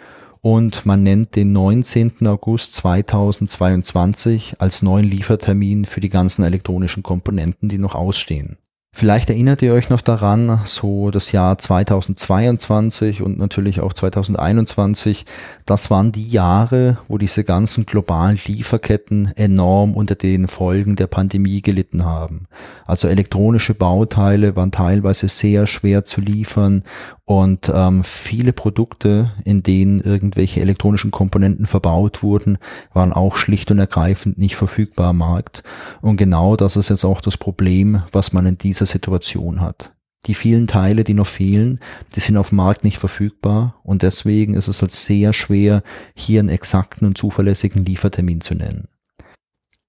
und 0.47 0.85
man 0.85 1.03
nennt 1.03 1.35
den 1.35 1.51
19. 1.51 2.25
August 2.25 2.73
2022 2.75 4.61
als 4.61 4.81
neuen 4.81 5.03
Liefertermin 5.03 5.83
für 5.83 5.99
die 5.99 6.07
ganzen 6.07 6.45
elektronischen 6.45 7.03
Komponenten, 7.03 7.67
die 7.67 7.77
noch 7.77 7.95
ausstehen. 7.95 8.55
Vielleicht 8.93 9.29
erinnert 9.29 9.61
ihr 9.61 9.73
euch 9.73 9.89
noch 9.89 10.01
daran, 10.01 10.61
so 10.65 11.11
das 11.11 11.31
Jahr 11.31 11.57
2022 11.57 13.21
und 13.21 13.37
natürlich 13.37 13.81
auch 13.81 13.93
2021, 13.93 15.25
das 15.67 15.91
waren 15.91 16.11
die 16.11 16.27
Jahre, 16.27 16.97
wo 17.07 17.19
diese 17.19 17.43
ganzen 17.43 17.85
globalen 17.85 18.39
Lieferketten 18.43 19.33
enorm 19.35 19.93
unter 19.93 20.15
den 20.15 20.47
Folgen 20.47 20.95
der 20.95 21.05
Pandemie 21.05 21.61
gelitten 21.61 22.05
haben. 22.05 22.47
Also 22.87 23.07
elektronische 23.07 23.75
Bauteile 23.75 24.55
waren 24.55 24.71
teilweise 24.71 25.27
sehr 25.27 25.67
schwer 25.67 26.03
zu 26.03 26.21
liefern 26.21 26.83
und 27.27 27.69
ähm, 27.73 28.05
viele 28.05 28.53
Produkte, 28.53 29.33
in 29.43 29.61
denen 29.61 29.99
irgendwelche 29.99 30.61
elektronischen 30.61 31.11
Komponenten 31.11 31.65
verbaut 31.65 32.23
wurden, 32.23 32.57
waren 32.93 33.11
auch 33.11 33.35
schlicht 33.35 33.69
und 33.69 33.79
ergreifend 33.79 34.37
nicht 34.37 34.55
verfügbar 34.55 35.07
am 35.07 35.17
Markt. 35.17 35.61
Und 35.99 36.15
genau 36.15 36.55
das 36.55 36.77
ist 36.77 36.87
jetzt 36.87 37.03
auch 37.03 37.19
das 37.19 37.35
Problem, 37.35 38.01
was 38.13 38.31
man 38.31 38.45
in 38.45 38.57
dieser 38.57 38.85
Situation 38.85 39.59
hat. 39.59 39.91
Die 40.25 40.35
vielen 40.35 40.67
Teile, 40.67 41.03
die 41.03 41.13
noch 41.13 41.27
fehlen, 41.27 41.81
die 42.15 42.21
sind 42.21 42.37
auf 42.37 42.49
dem 42.49 42.55
Markt 42.55 42.85
nicht 42.85 42.97
verfügbar 42.97 43.75
und 43.83 44.03
deswegen 44.03 44.53
ist 44.53 44.69
es 44.69 44.79
halt 44.79 44.91
sehr 44.91 45.33
schwer, 45.33 45.83
hier 46.15 46.39
einen 46.39 46.47
exakten 46.47 47.05
und 47.05 47.17
zuverlässigen 47.17 47.83
Liefertermin 47.83 48.39
zu 48.39 48.55
nennen. 48.55 48.87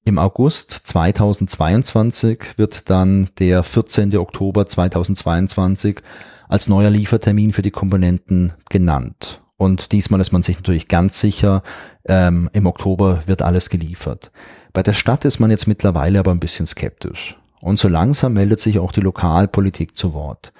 Im 0.04 0.18
August 0.18 0.72
2022 0.72 2.56
wird 2.56 2.90
dann 2.90 3.28
der 3.38 3.62
14. 3.62 4.16
Oktober 4.16 4.66
2022 4.66 6.00
als 6.48 6.68
neuer 6.68 6.90
Liefertermin 6.90 7.52
für 7.52 7.62
die 7.62 7.70
Komponenten 7.70 8.52
genannt. 8.68 9.42
Und 9.56 9.92
diesmal 9.92 10.20
ist 10.20 10.32
man 10.32 10.42
sich 10.42 10.56
natürlich 10.56 10.88
ganz 10.88 11.20
sicher, 11.20 11.62
ähm, 12.06 12.48
im 12.52 12.66
Oktober 12.66 13.22
wird 13.26 13.42
alles 13.42 13.70
geliefert. 13.70 14.30
Bei 14.72 14.82
der 14.82 14.94
Stadt 14.94 15.24
ist 15.24 15.40
man 15.40 15.50
jetzt 15.50 15.66
mittlerweile 15.66 16.20
aber 16.20 16.30
ein 16.30 16.40
bisschen 16.40 16.66
skeptisch. 16.66 17.36
Und 17.60 17.78
so 17.78 17.88
langsam 17.88 18.34
meldet 18.34 18.60
sich 18.60 18.78
auch 18.78 18.92
die 18.92 19.00
Lokalpolitik 19.00 19.96
zu 19.96 20.14
Wort. 20.14 20.52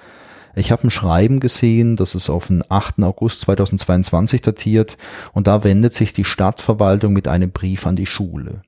Ich 0.55 0.71
habe 0.71 0.85
ein 0.85 0.91
Schreiben 0.91 1.39
gesehen, 1.39 1.95
das 1.95 2.15
ist 2.15 2.29
auf 2.29 2.47
den 2.47 2.63
8. 2.67 3.01
August 3.03 3.41
2022 3.41 4.41
datiert, 4.41 4.97
und 5.31 5.47
da 5.47 5.63
wendet 5.63 5.93
sich 5.93 6.11
die 6.11 6.25
Stadtverwaltung 6.25 7.13
mit 7.13 7.29
einem 7.29 7.51
Brief 7.51 7.87
an 7.87 7.95
die 7.95 8.07
Schule. 8.07 8.63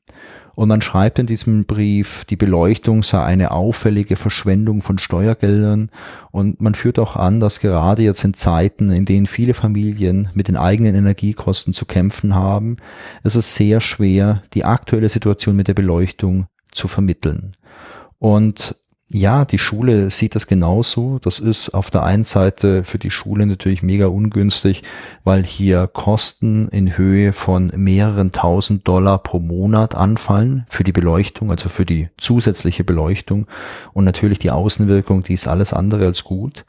Und 0.55 0.67
man 0.67 0.81
schreibt 0.81 1.19
in 1.19 1.27
diesem 1.27 1.65
Brief, 1.65 2.25
die 2.25 2.35
Beleuchtung 2.35 3.03
sei 3.03 3.23
eine 3.23 3.51
auffällige 3.51 4.15
Verschwendung 4.15 4.81
von 4.81 4.97
Steuergeldern. 4.97 5.89
Und 6.31 6.61
man 6.61 6.75
führt 6.75 6.99
auch 6.99 7.15
an, 7.15 7.39
dass 7.39 7.59
gerade 7.59 8.03
jetzt 8.03 8.23
in 8.23 8.33
Zeiten, 8.33 8.91
in 8.91 9.05
denen 9.05 9.27
viele 9.27 9.53
Familien 9.53 10.29
mit 10.33 10.47
den 10.47 10.57
eigenen 10.57 10.95
Energiekosten 10.95 11.73
zu 11.73 11.85
kämpfen 11.85 12.35
haben, 12.35 12.77
ist 13.23 13.35
es 13.35 13.55
sehr 13.55 13.81
schwer, 13.81 14.43
die 14.53 14.65
aktuelle 14.65 15.09
Situation 15.09 15.55
mit 15.55 15.67
der 15.67 15.73
Beleuchtung 15.73 16.47
zu 16.71 16.87
vermitteln. 16.87 17.55
Und 18.19 18.75
ja, 19.13 19.45
die 19.45 19.59
Schule 19.59 20.09
sieht 20.09 20.35
das 20.35 20.47
genauso. 20.47 21.19
Das 21.19 21.39
ist 21.39 21.69
auf 21.69 21.91
der 21.91 22.03
einen 22.03 22.23
Seite 22.23 22.83
für 22.83 22.97
die 22.97 23.11
Schule 23.11 23.45
natürlich 23.45 23.83
mega 23.83 24.07
ungünstig, 24.07 24.83
weil 25.23 25.43
hier 25.43 25.87
Kosten 25.87 26.69
in 26.69 26.97
Höhe 26.97 27.33
von 27.33 27.71
mehreren 27.75 28.31
tausend 28.31 28.87
Dollar 28.87 29.19
pro 29.19 29.39
Monat 29.39 29.95
anfallen 29.95 30.65
für 30.69 30.83
die 30.83 30.93
Beleuchtung, 30.93 31.51
also 31.51 31.67
für 31.67 31.85
die 31.85 32.09
zusätzliche 32.17 32.83
Beleuchtung. 32.83 33.47
Und 33.93 34.05
natürlich 34.05 34.39
die 34.39 34.51
Außenwirkung, 34.51 35.23
die 35.23 35.33
ist 35.33 35.47
alles 35.47 35.73
andere 35.73 36.05
als 36.05 36.23
gut. 36.23 36.65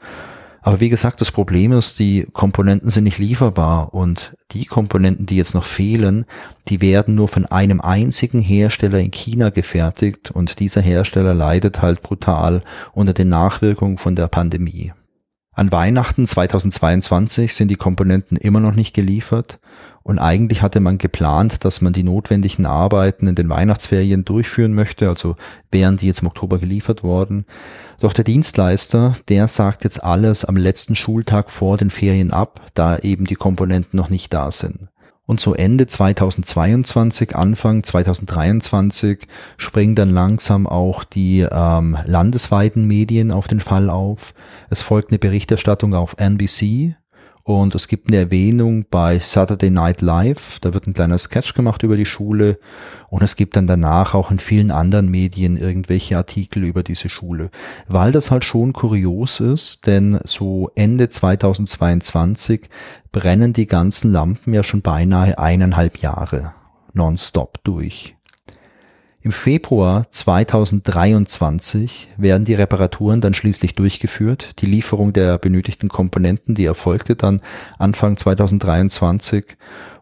Aber 0.63 0.79
wie 0.79 0.87
gesagt, 0.87 1.19
das 1.19 1.31
Problem 1.31 1.73
ist, 1.73 1.99
die 1.99 2.25
Komponenten 2.31 2.89
sind 2.89 3.03
nicht 3.03 3.17
lieferbar 3.17 3.93
und 3.93 4.33
die 4.51 4.65
Komponenten, 4.65 5.25
die 5.25 5.35
jetzt 5.35 5.53
noch 5.53 5.65
fehlen, 5.65 6.25
die 6.69 6.79
werden 6.79 7.15
nur 7.15 7.27
von 7.27 7.45
einem 7.45 7.81
einzigen 7.81 8.39
Hersteller 8.39 8.99
in 8.99 9.11
China 9.11 9.49
gefertigt 9.49 10.31
und 10.31 10.61
dieser 10.61 10.81
Hersteller 10.81 11.33
leidet 11.33 11.81
halt 11.81 12.01
brutal 12.01 12.61
unter 12.93 13.11
den 13.11 13.27
Nachwirkungen 13.27 13.97
von 13.97 14.15
der 14.15 14.29
Pandemie. 14.29 14.93
An 15.55 15.71
Weihnachten 15.71 16.25
2022 16.25 17.53
sind 17.53 17.67
die 17.67 17.75
Komponenten 17.75 18.37
immer 18.37 18.59
noch 18.59 18.73
nicht 18.73 18.95
geliefert 18.95 19.59
und 20.01 20.17
eigentlich 20.17 20.63
hatte 20.63 20.79
man 20.79 20.97
geplant, 20.97 21.63
dass 21.63 21.79
man 21.79 21.93
die 21.93 22.01
notwendigen 22.01 22.65
Arbeiten 22.65 23.27
in 23.27 23.35
den 23.35 23.49
Weihnachtsferien 23.49 24.25
durchführen 24.25 24.73
möchte, 24.73 25.07
also 25.07 25.35
wären 25.71 25.97
die 25.97 26.07
jetzt 26.07 26.21
im 26.21 26.27
Oktober 26.27 26.57
geliefert 26.57 27.03
worden. 27.03 27.45
Doch 27.99 28.13
der 28.13 28.23
Dienstleister, 28.23 29.15
der 29.29 29.47
sagt 29.47 29.83
jetzt 29.83 30.03
alles 30.03 30.43
am 30.43 30.57
letzten 30.57 30.95
Schultag 30.95 31.51
vor 31.51 31.77
den 31.77 31.91
Ferien 31.91 32.31
ab, 32.31 32.59
da 32.73 32.97
eben 32.97 33.25
die 33.25 33.35
Komponenten 33.35 33.95
noch 33.95 34.09
nicht 34.09 34.33
da 34.33 34.51
sind. 34.51 34.89
Und 35.33 35.39
so 35.39 35.55
Ende 35.55 35.87
2022, 35.87 37.35
Anfang 37.35 37.81
2023 37.81 39.27
springen 39.57 39.95
dann 39.95 40.11
langsam 40.11 40.67
auch 40.67 41.03
die 41.03 41.39
ähm, 41.39 41.97
landesweiten 42.05 42.85
Medien 42.85 43.31
auf 43.31 43.47
den 43.47 43.59
Fall 43.59 43.89
auf. 43.89 44.35
Es 44.69 44.83
folgt 44.83 45.09
eine 45.09 45.17
Berichterstattung 45.17 45.95
auf 45.95 46.17
NBC, 46.19 46.93
und 47.43 47.75
es 47.75 47.89
gibt 47.89 48.07
eine 48.07 48.17
Erwähnung 48.17 48.85
bei 48.89 49.19
Saturday 49.19 49.69
Night 49.69 50.01
Live, 50.01 50.59
da 50.61 50.73
wird 50.73 50.87
ein 50.87 50.93
kleiner 50.93 51.17
Sketch 51.17 51.53
gemacht 51.53 51.83
über 51.83 51.97
die 51.97 52.05
Schule 52.05 52.57
und 53.09 53.21
es 53.21 53.35
gibt 53.35 53.57
dann 53.57 53.67
danach 53.67 54.13
auch 54.13 54.31
in 54.31 54.39
vielen 54.39 54.71
anderen 54.71 55.09
Medien 55.11 55.57
irgendwelche 55.57 56.17
Artikel 56.17 56.63
über 56.63 56.83
diese 56.83 57.09
Schule. 57.09 57.49
Weil 57.87 58.13
das 58.13 58.31
halt 58.31 58.45
schon 58.45 58.71
kurios 58.71 59.41
ist, 59.41 59.85
denn 59.87 60.19
so 60.23 60.71
Ende 60.75 61.09
2022 61.09 62.69
brennen 63.11 63.51
die 63.51 63.67
ganzen 63.67 64.11
Lampen 64.11 64.53
ja 64.53 64.63
schon 64.63 64.81
beinahe 64.81 65.37
eineinhalb 65.37 65.97
Jahre 65.97 66.53
nonstop 66.93 67.63
durch. 67.63 68.15
Im 69.23 69.31
Februar 69.31 70.05
2023 70.11 72.09
werden 72.17 72.43
die 72.43 72.55
Reparaturen 72.55 73.21
dann 73.21 73.33
schließlich 73.33 73.73
durchgeführt. 73.73 74.59
Die 74.59 74.65
Lieferung 74.65 75.13
der 75.13 75.37
benötigten 75.37 75.87
Komponenten, 75.87 76.55
die 76.55 76.65
erfolgte 76.65 77.15
dann 77.15 77.39
Anfang 77.79 78.17
2023. 78.17 79.55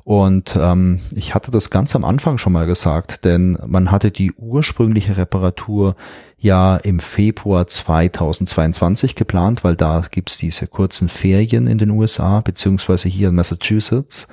Und 0.04 0.58
ähm, 0.60 1.00
ich 1.14 1.36
hatte 1.36 1.52
das 1.52 1.70
ganz 1.70 1.96
am 1.96 2.04
Anfang 2.04 2.40
schon 2.40 2.54
mal 2.54 2.66
gesagt, 2.66 3.24
denn 3.24 3.60
man 3.68 3.92
hatte 3.92 4.10
die 4.10 4.32
ursprüngliche 4.32 5.18
Reparatur 5.18 5.96
ja 6.40 6.78
im 6.78 7.00
Februar 7.00 7.68
2022 7.68 9.14
geplant, 9.14 9.64
weil 9.64 9.76
da 9.76 10.02
gibt's 10.10 10.40
diese 10.40 10.66
kurzen 10.66 11.10
Ferien 11.10 11.68
in 11.68 11.78
den 11.78 11.92
USA, 11.92 12.42
beziehungsweise 12.42 13.08
hier 13.08 13.30
in 13.30 13.36
Massachusetts. 13.36 14.28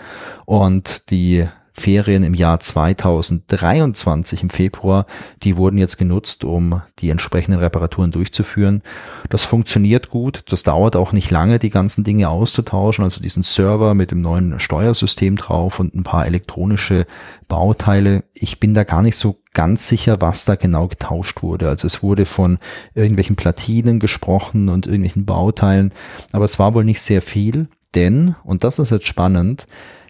Und 0.47 1.11
die 1.11 1.47
Ferien 1.79 2.23
im 2.23 2.35
Jahr 2.35 2.61
2023 2.61 4.43
im 4.43 4.51
Februar, 4.51 5.07
die 5.43 5.57
wurden 5.57 5.79
jetzt 5.79 5.97
genutzt, 5.97 6.45
um 6.45 6.83
die 6.99 7.11
entsprechenden 7.11 7.61
Reparaturen 7.61 8.11
durchzuführen. 8.11 8.83
Das 9.31 9.45
funktioniert 9.45 10.11
gut, 10.11 10.43
das 10.49 10.63
dauert 10.63 10.97
auch 10.97 11.13
nicht 11.13 11.31
lange, 11.31 11.59
die 11.59 11.71
ganzen 11.71 12.05
Dinge 12.05 12.29
auszutauschen, 12.29 13.05
also 13.05 13.21
diesen 13.21 13.43
Server 13.43 13.95
mit 13.95 14.11
dem 14.11 14.21
neuen 14.21 14.61
Steuersystem 14.61 15.37
drauf 15.37 15.81
und 15.81 15.95
ein 15.95 16.03
paar 16.03 16.27
elektronische 16.27 17.07
Bauteile. 17.49 18.25
Ich 18.35 18.61
bin 18.61 18.75
da 18.75 18.85
gar 18.85 19.03
nicht 19.03 19.17
so 19.17 19.41
ganz 19.55 19.89
sicher, 19.89 20.21
was 20.21 20.45
da 20.45 20.57
genau 20.57 20.89
getauscht 20.89 21.43
wurde. 21.43 21.69
Also 21.69 21.87
es 21.87 22.03
wurde 22.03 22.27
von 22.27 22.59
irgendwelchen 22.95 23.37
Platinen 23.37 23.99
gesprochen 23.99 24.69
und 24.69 24.87
irgendwelchen 24.87 25.25
Bauteilen, 25.25 25.93
aber 26.33 26.45
es 26.45 26.59
war 26.59 26.75
wohl 26.75 26.85
nicht 26.85 27.01
sehr 27.01 27.23
viel, 27.23 27.69
denn, 27.95 28.35
und 28.45 28.65
das 28.65 28.79
ist 28.79 28.91
jetzt 28.91 29.07
spannend, 29.07 29.67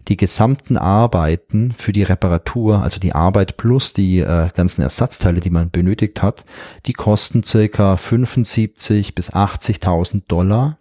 die 0.09 0.17
gesamten 0.17 0.77
Arbeiten 0.77 1.73
für 1.77 1.93
die 1.93 2.03
Reparatur, 2.03 2.83
also 2.83 2.99
die 2.99 3.15
Arbeit 3.15 3.57
plus 3.57 3.93
die 3.93 4.21
äh, 4.21 4.49
ganzen 4.55 4.83
Ersatzteile, 4.83 5.41
die 5.41 5.51
man 5.51 5.71
benötigt 5.71 6.23
hat, 6.23 6.45
die 6.87 6.95
kosten 6.95 7.45
circa 7.45 7.97
75 7.97 9.15
bis 9.15 9.33
80.000 9.33 10.23
Dollar. 10.27 10.79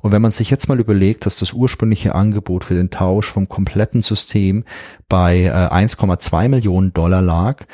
Und 0.00 0.12
wenn 0.12 0.22
man 0.22 0.30
sich 0.30 0.50
jetzt 0.50 0.68
mal 0.68 0.78
überlegt, 0.78 1.26
dass 1.26 1.38
das 1.38 1.52
ursprüngliche 1.52 2.14
Angebot 2.14 2.64
für 2.64 2.74
den 2.74 2.90
Tausch 2.90 3.28
vom 3.28 3.48
kompletten 3.48 4.02
System 4.02 4.64
bei 5.08 5.44
äh, 5.44 5.50
1,2 5.50 6.48
Millionen 6.48 6.92
Dollar 6.92 7.22
lag, 7.22 7.64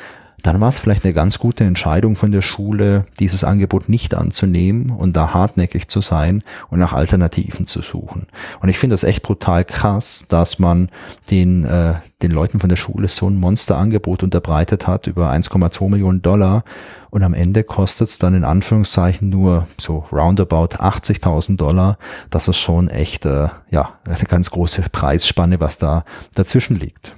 dann 0.43 0.59
war 0.59 0.69
es 0.69 0.77
vielleicht 0.77 1.05
eine 1.05 1.13
ganz 1.13 1.39
gute 1.39 1.63
Entscheidung 1.63 2.17
von 2.17 2.31
der 2.31 2.41
Schule, 2.41 3.05
dieses 3.19 3.45
Angebot 3.45 3.87
nicht 3.87 4.13
anzunehmen 4.13 4.91
und 4.91 5.15
da 5.15 5.33
hartnäckig 5.33 5.87
zu 5.87 6.01
sein 6.01 6.43
und 6.69 6.79
nach 6.79 6.91
Alternativen 6.91 7.65
zu 7.65 7.81
suchen. 7.81 8.27
Und 8.59 8.67
ich 8.67 8.77
finde 8.77 8.93
das 8.93 9.05
echt 9.05 9.23
brutal 9.23 9.63
krass, 9.63 10.25
dass 10.27 10.59
man 10.59 10.89
den, 11.31 11.63
äh, 11.63 11.95
den 12.21 12.31
Leuten 12.31 12.59
von 12.59 12.67
der 12.67 12.75
Schule 12.75 13.07
so 13.07 13.29
ein 13.29 13.37
Monsterangebot 13.37 14.21
unterbreitet 14.21 14.85
hat 14.85 15.07
über 15.07 15.31
1,2 15.31 15.89
Millionen 15.89 16.21
Dollar 16.21 16.65
und 17.09 17.23
am 17.23 17.33
Ende 17.33 17.63
kostet 17.63 18.09
es 18.09 18.19
dann 18.19 18.33
in 18.33 18.43
Anführungszeichen 18.43 19.29
nur 19.29 19.67
so 19.79 20.05
roundabout 20.11 20.75
80.000 20.75 21.55
Dollar. 21.55 21.97
Das 22.29 22.49
ist 22.49 22.57
schon 22.57 22.89
echt, 22.89 23.25
äh, 23.25 23.47
ja, 23.69 23.93
eine 24.03 24.17
ganz 24.27 24.51
große 24.51 24.83
Preisspanne, 24.91 25.61
was 25.61 25.77
da 25.77 26.03
dazwischen 26.35 26.75
liegt. 26.75 27.13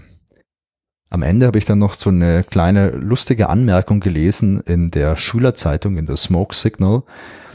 Am 1.15 1.21
Ende 1.21 1.47
habe 1.47 1.58
ich 1.58 1.63
dann 1.63 1.80
noch 1.80 1.93
so 1.93 2.10
eine 2.10 2.43
kleine 2.43 2.89
lustige 2.89 3.47
Anmerkung 3.47 4.01
gelesen 4.01 4.60
in 4.65 4.91
der 4.91 5.15
Schülerzeitung, 5.15 5.97
in 5.97 6.06
der 6.08 6.17
Smoke 6.17 6.54
Signal. 6.54 7.04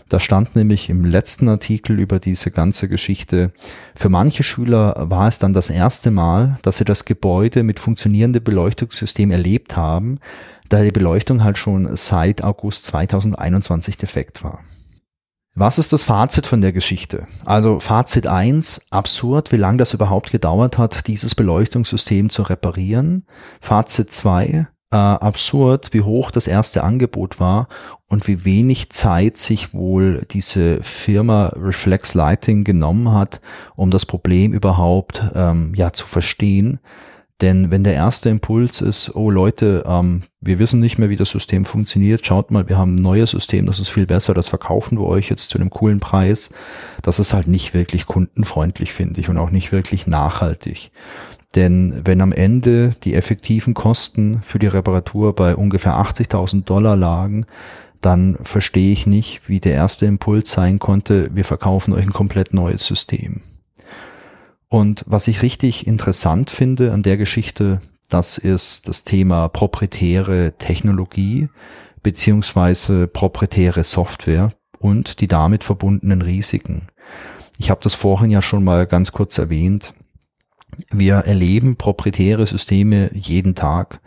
Da 0.09 0.19
stand 0.19 0.57
nämlich 0.57 0.89
im 0.89 1.05
letzten 1.05 1.47
Artikel 1.47 2.01
über 2.01 2.21
diese 2.21 2.51
ganze 2.53 2.89
Geschichte, 2.89 3.53
für 3.95 4.09
manche 4.09 4.45
Schüler 4.45 4.95
war 5.11 5.29
es 5.29 5.39
dann 5.39 5.53
das 5.53 5.69
erste 5.69 6.11
Mal, 6.11 6.59
dass 6.63 6.79
sie 6.79 6.87
das 6.87 7.05
Gebäude 7.05 7.63
mit 7.63 7.81
funktionierendem 7.81 8.43
Beleuchtungssystem 8.43 9.31
erlebt 9.31 9.77
haben, 9.77 10.21
da 10.71 10.83
die 10.83 10.91
Beleuchtung 10.91 11.45
halt 11.45 11.59
schon 11.59 11.95
seit 11.99 12.43
August 12.43 12.87
2021 12.87 13.99
defekt 13.99 14.43
war. 14.43 14.61
Was 15.55 15.79
ist 15.79 15.93
das 15.93 16.05
Fazit 16.05 16.47
von 16.47 16.61
der 16.61 16.73
Geschichte? 16.73 17.27
Also 17.45 17.81
Fazit 17.81 18.27
eins: 18.27 18.81
absurd, 18.91 19.51
wie 19.51 19.57
lange 19.57 19.79
das 19.79 19.95
überhaupt 19.95 20.31
gedauert 20.31 20.79
hat, 20.79 21.09
dieses 21.09 21.35
Beleuchtungssystem 21.35 22.31
zu 22.31 22.43
reparieren. 22.43 23.27
Fazit 23.61 24.13
zwei: 24.13 24.69
äh, 24.93 24.97
absurd, 24.97 25.93
wie 25.93 26.03
hoch 26.03 26.31
das 26.31 26.47
erste 26.47 26.85
Angebot 26.85 27.41
war 27.41 27.69
und 28.07 28.29
wie 28.29 28.45
wenig 28.45 28.91
Zeit 28.91 29.39
sich 29.39 29.75
wohl 29.75 30.23
diese 30.31 30.83
Firma 30.83 31.53
Reflex 31.57 32.15
Lighting 32.15 32.65
genommen 32.65 33.13
hat, 33.13 33.41
um 33.77 33.91
das 33.91 34.07
Problem 34.07 34.53
überhaupt 34.53 35.23
ähm, 35.35 35.73
ja 35.75 35.93
zu 35.93 36.07
verstehen. 36.07 36.81
Denn 37.41 37.71
wenn 37.71 37.85
der 37.85 37.95
erste 37.95 38.29
Impuls 38.29 38.83
ist, 38.83 39.15
oh 39.15 39.31
Leute, 39.31 39.83
ähm, 39.87 40.23
wir 40.41 40.59
wissen 40.59 40.79
nicht 40.81 40.99
mehr, 40.99 41.09
wie 41.09 41.17
das 41.17 41.31
System 41.31 41.65
funktioniert, 41.65 42.25
schaut 42.27 42.51
mal, 42.51 42.69
wir 42.69 42.77
haben 42.77 42.97
ein 42.97 43.03
neues 43.03 43.31
System, 43.31 43.67
das 43.67 43.81
ist 43.81 43.89
viel 43.89 44.07
besser, 44.07 44.35
das 44.35 44.49
verkaufen 44.49 44.99
wir 44.99 45.07
euch 45.07 45.31
jetzt 45.31 45.49
zu 45.49 45.59
einem 45.59 45.71
coolen 45.71 46.01
Preis, 46.01 46.51
das 47.03 47.19
ist 47.19 47.33
halt 47.33 47.49
nicht 47.49 47.73
wirklich 47.73 48.07
kundenfreundlich, 48.07 48.93
finde 48.93 49.21
ich, 49.21 49.29
und 49.29 49.39
auch 49.39 49.51
nicht 49.51 49.73
wirklich 49.73 50.07
nachhaltig. 50.07 50.91
Denn 51.55 52.03
wenn 52.05 52.21
am 52.21 52.33
Ende 52.33 52.93
die 53.03 53.15
effektiven 53.15 53.75
Kosten 53.75 54.43
für 54.45 54.59
die 54.59 54.69
Reparatur 54.69 55.35
bei 55.35 55.57
ungefähr 55.57 55.95
80.000 55.95 56.65
Dollar 56.65 56.97
lagen, 56.97 57.47
dann 58.01 58.39
verstehe 58.43 58.93
ich 58.93 59.07
nicht, 59.07 59.49
wie 59.49 59.61
der 59.61 59.75
erste 59.75 60.07
Impuls 60.07 60.53
sein 60.53 60.79
konnte, 60.79 61.31
wir 61.35 61.45
verkaufen 61.45 61.93
euch 61.93 62.05
ein 62.05 62.13
komplett 62.13 62.55
neues 62.55 62.85
System. 62.85 63.43
Und 64.71 65.05
was 65.07 65.29
ich 65.29 65.43
richtig 65.43 65.87
interessant 65.87 66.49
finde 66.49 66.93
an 66.93 67.03
der 67.03 67.17
Geschichte, 67.17 67.81
das 68.09 68.39
ist 68.39 68.89
das 68.89 69.05
Thema 69.05 69.49
proprietäre 69.49 70.55
Technologie 70.59 71.49
beziehungsweise 72.03 73.09
proprietäre 73.09 73.85
Software 73.85 74.53
und 74.79 75.21
die 75.21 75.27
damit 75.27 75.65
verbundenen 75.65 76.23
Risiken. 76.23 76.87
Ich 77.59 77.69
habe 77.69 77.81
das 77.83 77.95
vorhin 77.95 78.31
ja 78.31 78.41
schon 78.41 78.65
mal 78.65 78.87
ganz 78.87 79.13
kurz 79.13 79.37
erwähnt. 79.37 79.93
Wir 80.91 81.17
erleben 81.17 81.77
proprietäre 81.77 82.47
Systeme 82.47 83.11
jeden 83.13 83.55
Tag, 83.55 84.01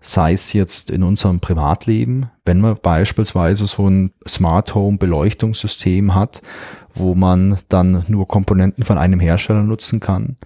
sei 0.00 0.32
es 0.32 0.52
jetzt 0.52 0.90
in 0.90 1.02
unserem 1.02 1.40
Privatleben, 1.40 2.30
wenn 2.44 2.60
man 2.60 2.76
beispielsweise 2.82 3.66
so 3.66 3.88
ein 3.88 4.12
Smart 4.28 4.74
Home 4.74 4.98
Beleuchtungssystem 4.98 6.14
hat, 6.14 6.42
wo 6.94 7.14
man 7.14 7.58
dann 7.68 8.04
nur 8.08 8.28
Komponenten 8.28 8.84
von 8.84 8.98
einem 8.98 9.20
Hersteller 9.20 9.62
nutzen 9.62 10.00
kann. 10.00 10.36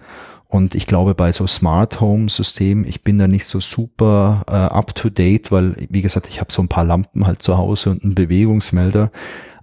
Und 0.47 0.75
ich 0.75 0.85
glaube, 0.85 1.15
bei 1.15 1.31
so 1.31 1.47
Smart 1.47 1.99
Home 1.99 2.29
Systemen, 2.29 2.85
ich 2.85 3.03
bin 3.03 3.17
da 3.17 3.27
nicht 3.27 3.45
so 3.45 3.59
super 3.59 4.43
äh, 4.47 4.51
up 4.51 4.93
to 4.93 5.09
date, 5.09 5.51
weil, 5.51 5.75
wie 5.89 6.03
gesagt, 6.03 6.27
ich 6.27 6.39
habe 6.39 6.53
so 6.53 6.61
ein 6.61 6.67
paar 6.67 6.83
Lampen 6.83 7.25
halt 7.25 7.41
zu 7.41 7.57
Hause 7.57 7.89
und 7.89 8.03
einen 8.03 8.13
Bewegungsmelder. 8.13 9.11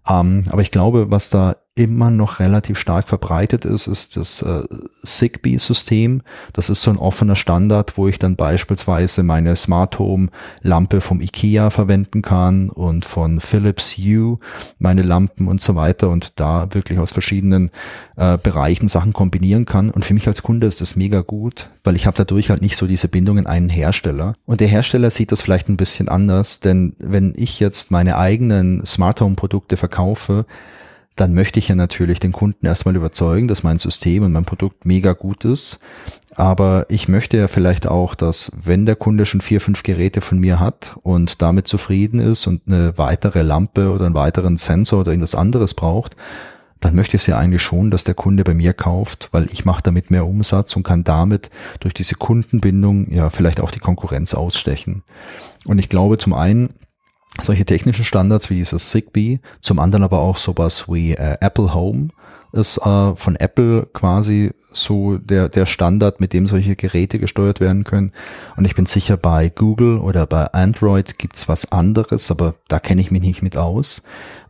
Ähm, 0.08 0.42
aber 0.50 0.62
ich 0.62 0.72
glaube, 0.72 1.10
was 1.10 1.30
da 1.30 1.54
immer 1.80 2.10
noch 2.10 2.40
relativ 2.40 2.78
stark 2.78 3.08
verbreitet 3.08 3.64
ist, 3.64 3.86
ist 3.86 4.16
das 4.16 4.42
äh, 4.42 4.62
Zigbee-System. 5.02 6.20
Das 6.52 6.68
ist 6.68 6.82
so 6.82 6.90
ein 6.90 6.98
offener 6.98 7.36
Standard, 7.36 7.96
wo 7.96 8.06
ich 8.06 8.18
dann 8.18 8.36
beispielsweise 8.36 9.22
meine 9.22 9.56
Smart 9.56 9.98
Home 9.98 10.28
Lampe 10.62 11.00
vom 11.00 11.22
IKEA 11.22 11.70
verwenden 11.70 12.20
kann 12.20 12.68
und 12.68 13.06
von 13.06 13.40
Philips 13.40 13.96
Hue 13.96 14.38
meine 14.78 15.02
Lampen 15.02 15.48
und 15.48 15.62
so 15.62 15.74
weiter 15.74 16.10
und 16.10 16.38
da 16.38 16.68
wirklich 16.72 16.98
aus 16.98 17.12
verschiedenen 17.12 17.70
äh, 18.16 18.36
Bereichen 18.36 18.88
Sachen 18.88 19.14
kombinieren 19.14 19.64
kann. 19.64 19.90
Und 19.90 20.04
für 20.04 20.12
mich 20.12 20.28
als 20.28 20.42
Kunde 20.42 20.66
ist 20.66 20.82
das 20.82 20.96
mega 20.96 21.22
gut, 21.22 21.70
weil 21.82 21.96
ich 21.96 22.06
habe 22.06 22.18
dadurch 22.18 22.50
halt 22.50 22.60
nicht 22.60 22.76
so 22.76 22.86
diese 22.86 23.08
Bindung 23.08 23.38
in 23.38 23.46
einen 23.46 23.70
Hersteller. 23.70 24.34
Und 24.44 24.60
der 24.60 24.68
Hersteller 24.68 25.10
sieht 25.10 25.32
das 25.32 25.40
vielleicht 25.40 25.70
ein 25.70 25.78
bisschen 25.78 26.08
anders, 26.10 26.60
denn 26.60 26.94
wenn 26.98 27.32
ich 27.36 27.58
jetzt 27.58 27.90
meine 27.90 28.18
eigenen 28.18 28.84
Smart 28.84 29.20
Home 29.22 29.34
Produkte 29.34 29.78
verkaufe, 29.78 30.44
dann 31.16 31.34
möchte 31.34 31.58
ich 31.58 31.68
ja 31.68 31.74
natürlich 31.74 32.20
den 32.20 32.32
Kunden 32.32 32.64
erstmal 32.66 32.96
überzeugen, 32.96 33.48
dass 33.48 33.62
mein 33.62 33.78
System 33.78 34.22
und 34.22 34.32
mein 34.32 34.44
Produkt 34.44 34.86
mega 34.86 35.12
gut 35.12 35.44
ist. 35.44 35.78
Aber 36.36 36.86
ich 36.88 37.08
möchte 37.08 37.36
ja 37.36 37.48
vielleicht 37.48 37.86
auch, 37.86 38.14
dass 38.14 38.52
wenn 38.62 38.86
der 38.86 38.96
Kunde 38.96 39.26
schon 39.26 39.40
vier, 39.40 39.60
fünf 39.60 39.82
Geräte 39.82 40.20
von 40.20 40.38
mir 40.38 40.60
hat 40.60 40.96
und 41.02 41.42
damit 41.42 41.68
zufrieden 41.68 42.20
ist 42.20 42.46
und 42.46 42.62
eine 42.66 42.96
weitere 42.96 43.42
Lampe 43.42 43.90
oder 43.90 44.06
einen 44.06 44.14
weiteren 44.14 44.56
Sensor 44.56 45.00
oder 45.00 45.10
irgendwas 45.10 45.34
anderes 45.34 45.74
braucht, 45.74 46.16
dann 46.80 46.94
möchte 46.94 47.16
ich 47.16 47.22
es 47.22 47.26
ja 47.26 47.36
eigentlich 47.36 47.62
schon, 47.62 47.90
dass 47.90 48.04
der 48.04 48.14
Kunde 48.14 48.42
bei 48.42 48.54
mir 48.54 48.72
kauft, 48.72 49.28
weil 49.32 49.48
ich 49.52 49.66
mache 49.66 49.82
damit 49.82 50.10
mehr 50.10 50.26
Umsatz 50.26 50.74
und 50.76 50.82
kann 50.82 51.04
damit 51.04 51.50
durch 51.80 51.92
diese 51.92 52.14
Kundenbindung 52.14 53.12
ja 53.12 53.28
vielleicht 53.28 53.60
auch 53.60 53.70
die 53.70 53.80
Konkurrenz 53.80 54.32
ausstechen. 54.32 55.02
Und 55.66 55.78
ich 55.78 55.90
glaube 55.90 56.16
zum 56.16 56.32
einen, 56.32 56.70
solche 57.42 57.64
technischen 57.64 58.04
Standards 58.04 58.50
wie 58.50 58.56
dieses 58.56 58.90
Zigbee, 58.90 59.40
zum 59.60 59.78
anderen 59.78 60.02
aber 60.02 60.20
auch 60.20 60.36
sowas 60.36 60.88
wie 60.88 61.12
äh, 61.12 61.36
Apple 61.40 61.74
Home 61.74 62.08
ist 62.52 62.78
äh, 62.78 63.14
von 63.14 63.36
Apple 63.36 63.86
quasi 63.92 64.52
so 64.72 65.18
der, 65.18 65.48
der 65.48 65.66
Standard, 65.66 66.20
mit 66.20 66.32
dem 66.32 66.46
solche 66.46 66.76
Geräte 66.76 67.18
gesteuert 67.18 67.60
werden 67.60 67.84
können. 67.84 68.12
Und 68.56 68.64
ich 68.64 68.74
bin 68.74 68.86
sicher, 68.86 69.16
bei 69.16 69.48
Google 69.48 69.98
oder 69.98 70.26
bei 70.26 70.46
Android 70.52 71.18
gibt's 71.18 71.48
was 71.48 71.72
anderes, 71.72 72.30
aber 72.30 72.54
da 72.68 72.78
kenne 72.78 73.00
ich 73.00 73.10
mich 73.10 73.22
nicht 73.22 73.42
mit 73.42 73.56
aus. 73.56 74.02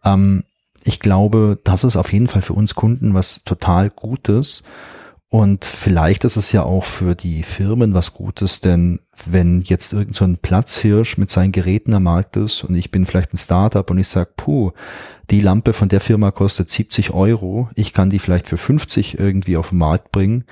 Ähm, 0.04 0.44
ich 0.84 1.00
glaube, 1.00 1.58
das 1.64 1.84
ist 1.84 1.96
auf 1.96 2.12
jeden 2.12 2.28
Fall 2.28 2.42
für 2.42 2.54
uns 2.54 2.74
Kunden 2.74 3.14
was 3.14 3.44
total 3.44 3.90
Gutes. 3.90 4.62
Und 5.32 5.64
vielleicht 5.64 6.24
ist 6.24 6.36
es 6.36 6.50
ja 6.50 6.64
auch 6.64 6.84
für 6.84 7.14
die 7.14 7.44
Firmen 7.44 7.94
was 7.94 8.14
Gutes, 8.14 8.60
denn 8.60 8.98
wenn 9.26 9.60
jetzt 9.60 9.92
irgend 9.92 10.16
so 10.16 10.24
ein 10.24 10.38
Platzhirsch 10.38 11.18
mit 11.18 11.30
seinen 11.30 11.52
Geräten 11.52 11.94
am 11.94 12.02
Markt 12.02 12.36
ist 12.36 12.64
und 12.64 12.74
ich 12.74 12.90
bin 12.90 13.06
vielleicht 13.06 13.32
ein 13.32 13.36
Startup 13.36 13.88
und 13.88 13.98
ich 13.98 14.08
sage, 14.08 14.30
puh, 14.36 14.72
die 15.30 15.40
Lampe 15.40 15.72
von 15.72 15.88
der 15.88 16.00
Firma 16.00 16.32
kostet 16.32 16.68
70 16.68 17.12
Euro, 17.12 17.68
ich 17.76 17.92
kann 17.92 18.10
die 18.10 18.18
vielleicht 18.18 18.48
für 18.48 18.56
50 18.56 19.20
irgendwie 19.20 19.56
auf 19.56 19.68
den 19.68 19.78
Markt 19.78 20.10
bringen 20.10 20.46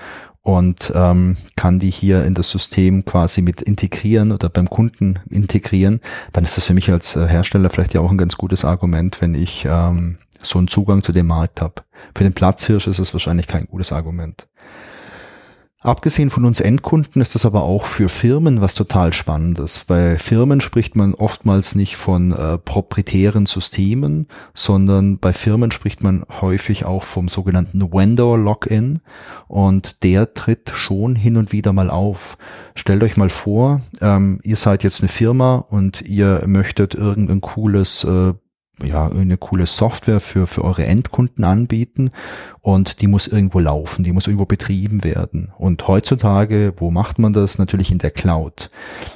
und 0.48 0.90
ähm, 0.94 1.36
kann 1.56 1.78
die 1.78 1.90
hier 1.90 2.24
in 2.24 2.32
das 2.32 2.48
System 2.48 3.04
quasi 3.04 3.42
mit 3.42 3.60
integrieren 3.60 4.32
oder 4.32 4.48
beim 4.48 4.70
Kunden 4.70 5.18
integrieren, 5.28 6.00
dann 6.32 6.42
ist 6.42 6.56
das 6.56 6.64
für 6.64 6.72
mich 6.72 6.90
als 6.90 7.16
äh, 7.16 7.26
Hersteller 7.26 7.68
vielleicht 7.68 7.92
ja 7.92 8.00
auch 8.00 8.10
ein 8.10 8.16
ganz 8.16 8.38
gutes 8.38 8.64
Argument, 8.64 9.20
wenn 9.20 9.34
ich 9.34 9.66
ähm, 9.68 10.16
so 10.40 10.58
einen 10.58 10.66
Zugang 10.66 11.02
zu 11.02 11.12
dem 11.12 11.26
Markt 11.26 11.60
habe. 11.60 11.74
Für 12.14 12.24
den 12.24 12.32
Platzhirsch 12.32 12.86
ist 12.86 12.98
es 12.98 13.12
wahrscheinlich 13.12 13.46
kein 13.46 13.66
gutes 13.66 13.92
Argument. 13.92 14.48
Abgesehen 15.80 16.30
von 16.30 16.44
uns 16.44 16.58
Endkunden 16.58 17.22
ist 17.22 17.36
das 17.36 17.46
aber 17.46 17.62
auch 17.62 17.84
für 17.84 18.08
Firmen 18.08 18.60
was 18.60 18.74
total 18.74 19.12
Spannendes. 19.12 19.84
Bei 19.84 20.18
Firmen 20.18 20.60
spricht 20.60 20.96
man 20.96 21.14
oftmals 21.14 21.76
nicht 21.76 21.96
von 21.96 22.32
äh, 22.32 22.58
proprietären 22.58 23.46
Systemen, 23.46 24.26
sondern 24.54 25.18
bei 25.18 25.32
Firmen 25.32 25.70
spricht 25.70 26.02
man 26.02 26.24
häufig 26.40 26.84
auch 26.84 27.04
vom 27.04 27.28
sogenannten 27.28 27.80
Vendor 27.92 28.36
Login 28.36 28.98
und 29.46 30.02
der 30.02 30.34
tritt 30.34 30.70
schon 30.70 31.14
hin 31.14 31.36
und 31.36 31.52
wieder 31.52 31.72
mal 31.72 31.90
auf. 31.90 32.38
Stellt 32.74 33.04
euch 33.04 33.16
mal 33.16 33.30
vor, 33.30 33.80
ähm, 34.00 34.40
ihr 34.42 34.56
seid 34.56 34.82
jetzt 34.82 35.00
eine 35.00 35.08
Firma 35.08 35.58
und 35.58 36.02
ihr 36.02 36.42
möchtet 36.44 36.96
irgendein 36.96 37.40
cooles 37.40 38.02
äh, 38.02 38.32
ja, 38.84 39.08
eine 39.08 39.36
coole 39.36 39.66
Software 39.66 40.20
für, 40.20 40.46
für 40.46 40.64
eure 40.64 40.86
Endkunden 40.86 41.44
anbieten 41.44 42.10
und 42.60 43.00
die 43.00 43.06
muss 43.06 43.26
irgendwo 43.26 43.58
laufen, 43.58 44.04
die 44.04 44.12
muss 44.12 44.26
irgendwo 44.26 44.44
betrieben 44.44 45.04
werden. 45.04 45.52
Und 45.58 45.86
heutzutage, 45.88 46.72
wo 46.76 46.90
macht 46.90 47.18
man 47.18 47.32
das? 47.32 47.58
Natürlich 47.58 47.90
in 47.90 47.98
der 47.98 48.10
Cloud. 48.10 48.70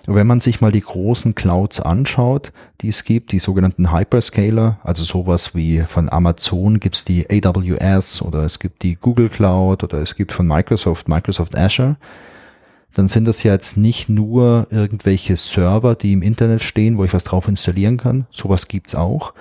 Und 0.06 0.14
wenn 0.14 0.26
man 0.26 0.40
sich 0.40 0.60
mal 0.60 0.72
die 0.72 0.80
großen 0.80 1.34
Clouds 1.34 1.80
anschaut, 1.80 2.52
die 2.80 2.88
es 2.88 3.04
gibt, 3.04 3.32
die 3.32 3.38
sogenannten 3.38 3.92
Hyperscaler, 3.92 4.78
also 4.82 5.04
sowas 5.04 5.54
wie 5.54 5.80
von 5.80 6.10
Amazon 6.10 6.80
gibt's 6.80 7.04
die 7.04 7.26
AWS 7.30 8.22
oder 8.22 8.44
es 8.44 8.58
gibt 8.58 8.82
die 8.82 8.96
Google 8.96 9.28
Cloud 9.28 9.84
oder 9.84 9.98
es 9.98 10.16
gibt 10.16 10.32
von 10.32 10.46
Microsoft 10.46 11.08
Microsoft 11.08 11.56
Azure, 11.56 11.96
dann 12.94 13.08
sind 13.08 13.26
das 13.26 13.42
ja 13.42 13.52
jetzt 13.52 13.76
nicht 13.76 14.08
nur 14.08 14.66
irgendwelche 14.70 15.36
Server, 15.36 15.94
die 15.94 16.12
im 16.12 16.22
Internet 16.22 16.62
stehen, 16.62 16.98
wo 16.98 17.04
ich 17.04 17.14
was 17.14 17.24
drauf 17.24 17.48
installieren 17.48 17.96
kann. 17.96 18.26
Sowas 18.30 18.68
gibt's 18.68 18.94
auch. 18.94 19.34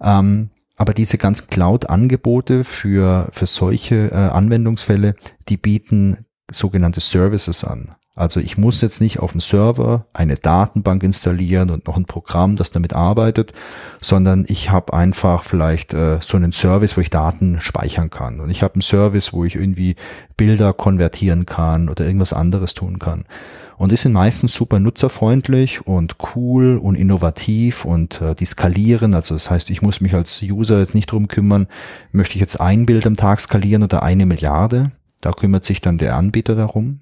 Ähm, 0.00 0.50
aber 0.76 0.92
diese 0.92 1.18
ganz 1.18 1.48
Cloud-Angebote 1.48 2.64
für, 2.64 3.28
für 3.32 3.46
solche 3.46 4.10
äh, 4.10 4.14
Anwendungsfälle, 4.14 5.14
die 5.48 5.56
bieten 5.56 6.26
sogenannte 6.50 7.00
Services 7.00 7.64
an. 7.64 7.94
Also 8.16 8.40
ich 8.40 8.56
muss 8.56 8.80
jetzt 8.80 9.02
nicht 9.02 9.20
auf 9.20 9.32
dem 9.32 9.40
Server 9.40 10.06
eine 10.14 10.36
Datenbank 10.36 11.02
installieren 11.02 11.68
und 11.68 11.86
noch 11.86 11.98
ein 11.98 12.06
Programm, 12.06 12.56
das 12.56 12.70
damit 12.70 12.94
arbeitet, 12.94 13.52
sondern 14.00 14.46
ich 14.48 14.70
habe 14.70 14.94
einfach 14.94 15.44
vielleicht 15.44 15.92
äh, 15.92 16.18
so 16.22 16.38
einen 16.38 16.52
Service, 16.52 16.96
wo 16.96 17.02
ich 17.02 17.10
Daten 17.10 17.60
speichern 17.60 18.08
kann. 18.08 18.40
Und 18.40 18.48
ich 18.48 18.62
habe 18.62 18.74
einen 18.74 18.82
Service, 18.82 19.34
wo 19.34 19.44
ich 19.44 19.54
irgendwie 19.54 19.96
Bilder 20.38 20.72
konvertieren 20.72 21.44
kann 21.44 21.90
oder 21.90 22.06
irgendwas 22.06 22.32
anderes 22.32 22.72
tun 22.72 22.98
kann. 22.98 23.24
Und 23.76 23.92
die 23.92 23.96
sind 23.96 24.14
meistens 24.14 24.54
super 24.54 24.80
nutzerfreundlich 24.80 25.86
und 25.86 26.16
cool 26.34 26.78
und 26.78 26.94
innovativ 26.94 27.84
und 27.84 28.22
äh, 28.22 28.34
die 28.34 28.46
skalieren. 28.46 29.12
Also 29.12 29.34
das 29.34 29.50
heißt, 29.50 29.68
ich 29.68 29.82
muss 29.82 30.00
mich 30.00 30.14
als 30.14 30.42
User 30.42 30.78
jetzt 30.78 30.94
nicht 30.94 31.12
drum 31.12 31.28
kümmern, 31.28 31.66
möchte 32.12 32.36
ich 32.36 32.40
jetzt 32.40 32.62
ein 32.62 32.86
Bild 32.86 33.06
am 33.06 33.16
Tag 33.16 33.40
skalieren 33.40 33.82
oder 33.82 34.02
eine 34.02 34.24
Milliarde. 34.24 34.92
Da 35.20 35.32
kümmert 35.32 35.66
sich 35.66 35.82
dann 35.82 35.98
der 35.98 36.16
Anbieter 36.16 36.54
darum. 36.54 37.00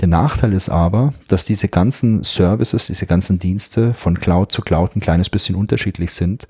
Der 0.00 0.08
Nachteil 0.08 0.52
ist 0.52 0.68
aber, 0.68 1.14
dass 1.28 1.44
diese 1.44 1.68
ganzen 1.68 2.22
Services, 2.22 2.86
diese 2.86 3.06
ganzen 3.06 3.38
Dienste 3.38 3.94
von 3.94 4.20
Cloud 4.20 4.52
zu 4.52 4.62
Cloud 4.62 4.96
ein 4.96 5.00
kleines 5.00 5.30
bisschen 5.30 5.54
unterschiedlich 5.54 6.12
sind. 6.12 6.46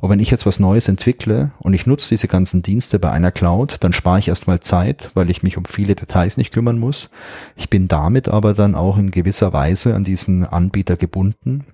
Und 0.00 0.10
wenn 0.10 0.20
ich 0.20 0.32
jetzt 0.32 0.46
was 0.46 0.58
Neues 0.58 0.88
entwickle 0.88 1.52
und 1.60 1.74
ich 1.74 1.86
nutze 1.86 2.08
diese 2.08 2.26
ganzen 2.26 2.62
Dienste 2.62 2.98
bei 2.98 3.12
einer 3.12 3.30
Cloud, 3.30 3.76
dann 3.80 3.92
spare 3.92 4.18
ich 4.18 4.26
erstmal 4.26 4.58
Zeit, 4.58 5.10
weil 5.14 5.30
ich 5.30 5.44
mich 5.44 5.56
um 5.56 5.64
viele 5.64 5.94
Details 5.94 6.36
nicht 6.36 6.52
kümmern 6.52 6.80
muss. 6.80 7.08
Ich 7.54 7.70
bin 7.70 7.86
damit 7.86 8.28
aber 8.28 8.52
dann 8.52 8.74
auch 8.74 8.98
in 8.98 9.12
gewisser 9.12 9.52
Weise 9.52 9.94
an 9.94 10.02
diesen 10.02 10.44
Anbieter 10.44 10.96
gebunden. 10.96 11.66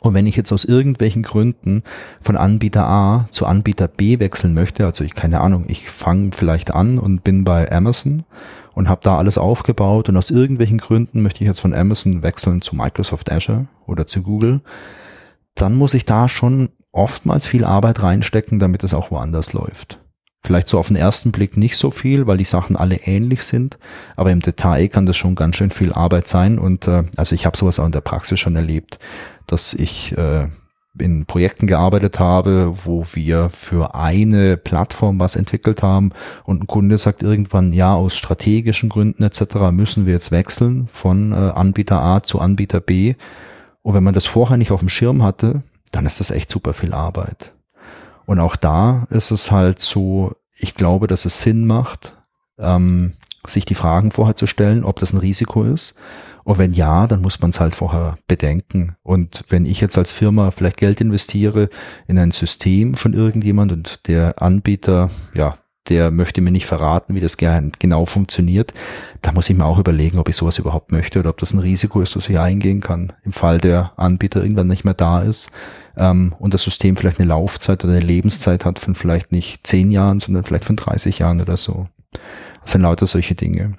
Und 0.00 0.12
wenn 0.12 0.26
ich 0.26 0.36
jetzt 0.36 0.52
aus 0.52 0.66
irgendwelchen 0.66 1.22
Gründen 1.22 1.82
von 2.20 2.36
Anbieter 2.36 2.86
A 2.86 3.26
zu 3.30 3.46
Anbieter 3.46 3.88
B 3.88 4.18
wechseln 4.18 4.52
möchte, 4.52 4.84
also 4.84 5.04
ich 5.04 5.14
keine 5.14 5.40
Ahnung, 5.40 5.64
ich 5.68 5.88
fange 5.88 6.32
vielleicht 6.32 6.74
an 6.74 6.98
und 6.98 7.24
bin 7.24 7.44
bei 7.44 7.70
Amazon 7.72 8.24
und 8.76 8.90
habe 8.90 9.00
da 9.02 9.16
alles 9.16 9.38
aufgebaut. 9.38 10.08
Und 10.08 10.16
aus 10.18 10.30
irgendwelchen 10.30 10.78
Gründen 10.78 11.22
möchte 11.22 11.42
ich 11.42 11.48
jetzt 11.48 11.60
von 11.60 11.74
Amazon 11.74 12.22
wechseln 12.22 12.60
zu 12.60 12.76
Microsoft 12.76 13.32
Azure 13.32 13.66
oder 13.86 14.06
zu 14.06 14.22
Google, 14.22 14.60
dann 15.54 15.74
muss 15.74 15.94
ich 15.94 16.04
da 16.04 16.28
schon 16.28 16.68
oftmals 16.92 17.46
viel 17.46 17.64
Arbeit 17.64 18.02
reinstecken, 18.02 18.58
damit 18.58 18.84
es 18.84 18.92
auch 18.92 19.10
woanders 19.10 19.54
läuft. 19.54 19.98
Vielleicht 20.44 20.68
so 20.68 20.78
auf 20.78 20.88
den 20.88 20.96
ersten 20.96 21.32
Blick 21.32 21.56
nicht 21.56 21.76
so 21.76 21.90
viel, 21.90 22.26
weil 22.26 22.36
die 22.36 22.44
Sachen 22.44 22.76
alle 22.76 22.96
ähnlich 22.96 23.42
sind, 23.42 23.78
aber 24.14 24.30
im 24.30 24.40
Detail 24.40 24.88
kann 24.88 25.06
das 25.06 25.16
schon 25.16 25.34
ganz 25.34 25.56
schön 25.56 25.70
viel 25.70 25.94
Arbeit 25.94 26.28
sein. 26.28 26.58
Und 26.58 26.86
äh, 26.86 27.04
also 27.16 27.34
ich 27.34 27.46
habe 27.46 27.56
sowas 27.56 27.80
auch 27.80 27.86
in 27.86 27.92
der 27.92 28.02
Praxis 28.02 28.38
schon 28.38 28.56
erlebt, 28.56 28.98
dass 29.46 29.72
ich 29.72 30.16
äh, 30.16 30.48
in 30.98 31.26
Projekten 31.26 31.66
gearbeitet 31.66 32.18
habe, 32.18 32.72
wo 32.84 33.04
wir 33.12 33.50
für 33.50 33.94
eine 33.94 34.56
Plattform 34.56 35.20
was 35.20 35.36
entwickelt 35.36 35.82
haben 35.82 36.10
und 36.44 36.62
ein 36.62 36.66
Kunde 36.66 36.98
sagt 36.98 37.22
irgendwann, 37.22 37.72
ja, 37.72 37.94
aus 37.94 38.16
strategischen 38.16 38.88
Gründen 38.88 39.22
etc. 39.22 39.70
müssen 39.70 40.06
wir 40.06 40.14
jetzt 40.14 40.30
wechseln 40.30 40.88
von 40.92 41.32
äh, 41.32 41.34
Anbieter 41.34 42.00
A 42.00 42.22
zu 42.22 42.40
Anbieter 42.40 42.80
B. 42.80 43.14
Und 43.82 43.94
wenn 43.94 44.04
man 44.04 44.14
das 44.14 44.26
vorher 44.26 44.56
nicht 44.56 44.72
auf 44.72 44.80
dem 44.80 44.88
Schirm 44.88 45.22
hatte, 45.22 45.62
dann 45.92 46.06
ist 46.06 46.20
das 46.20 46.30
echt 46.30 46.50
super 46.50 46.72
viel 46.72 46.92
Arbeit. 46.92 47.52
Und 48.24 48.40
auch 48.40 48.56
da 48.56 49.06
ist 49.10 49.30
es 49.30 49.50
halt 49.50 49.80
so, 49.80 50.32
ich 50.56 50.74
glaube, 50.74 51.06
dass 51.06 51.24
es 51.24 51.40
Sinn 51.40 51.66
macht, 51.66 52.12
ähm, 52.58 53.12
sich 53.46 53.64
die 53.64 53.76
Fragen 53.76 54.10
vorher 54.10 54.34
zu 54.34 54.46
stellen, 54.46 54.82
ob 54.82 54.98
das 54.98 55.12
ein 55.12 55.18
Risiko 55.20 55.62
ist 55.62 55.94
und 56.46 56.58
wenn 56.58 56.72
ja, 56.72 57.08
dann 57.08 57.22
muss 57.22 57.40
man 57.40 57.50
es 57.50 57.58
halt 57.58 57.74
vorher 57.74 58.18
bedenken. 58.28 58.94
Und 59.02 59.42
wenn 59.48 59.66
ich 59.66 59.80
jetzt 59.80 59.98
als 59.98 60.12
Firma 60.12 60.52
vielleicht 60.52 60.76
Geld 60.76 61.00
investiere 61.00 61.68
in 62.06 62.20
ein 62.20 62.30
System 62.30 62.94
von 62.94 63.14
irgendjemand 63.14 63.72
und 63.72 64.06
der 64.06 64.40
Anbieter, 64.40 65.10
ja, 65.34 65.58
der 65.88 66.12
möchte 66.12 66.40
mir 66.40 66.52
nicht 66.52 66.66
verraten, 66.66 67.16
wie 67.16 67.20
das 67.20 67.36
genau 67.36 68.06
funktioniert, 68.06 68.72
da 69.22 69.32
muss 69.32 69.50
ich 69.50 69.56
mir 69.56 69.64
auch 69.64 69.80
überlegen, 69.80 70.18
ob 70.18 70.28
ich 70.28 70.36
sowas 70.36 70.58
überhaupt 70.58 70.92
möchte 70.92 71.18
oder 71.18 71.30
ob 71.30 71.38
das 71.38 71.52
ein 71.52 71.58
Risiko 71.58 72.00
ist, 72.00 72.14
das 72.14 72.28
ich 72.28 72.38
eingehen 72.38 72.80
kann. 72.80 73.12
Im 73.24 73.32
Fall 73.32 73.58
der 73.58 73.90
Anbieter 73.96 74.40
irgendwann 74.40 74.68
nicht 74.68 74.84
mehr 74.84 74.94
da 74.94 75.22
ist, 75.22 75.50
ähm, 75.96 76.32
und 76.38 76.54
das 76.54 76.62
System 76.62 76.94
vielleicht 76.94 77.18
eine 77.18 77.28
Laufzeit 77.28 77.82
oder 77.82 77.94
eine 77.94 78.06
Lebenszeit 78.06 78.64
hat 78.64 78.78
von 78.78 78.94
vielleicht 78.94 79.32
nicht 79.32 79.66
zehn 79.66 79.90
Jahren, 79.90 80.20
sondern 80.20 80.44
vielleicht 80.44 80.64
von 80.64 80.76
30 80.76 81.18
Jahren 81.18 81.40
oder 81.40 81.56
so. 81.56 81.88
Das 82.62 82.70
sind 82.70 82.82
lauter 82.82 83.06
solche 83.06 83.34
Dinge. 83.34 83.74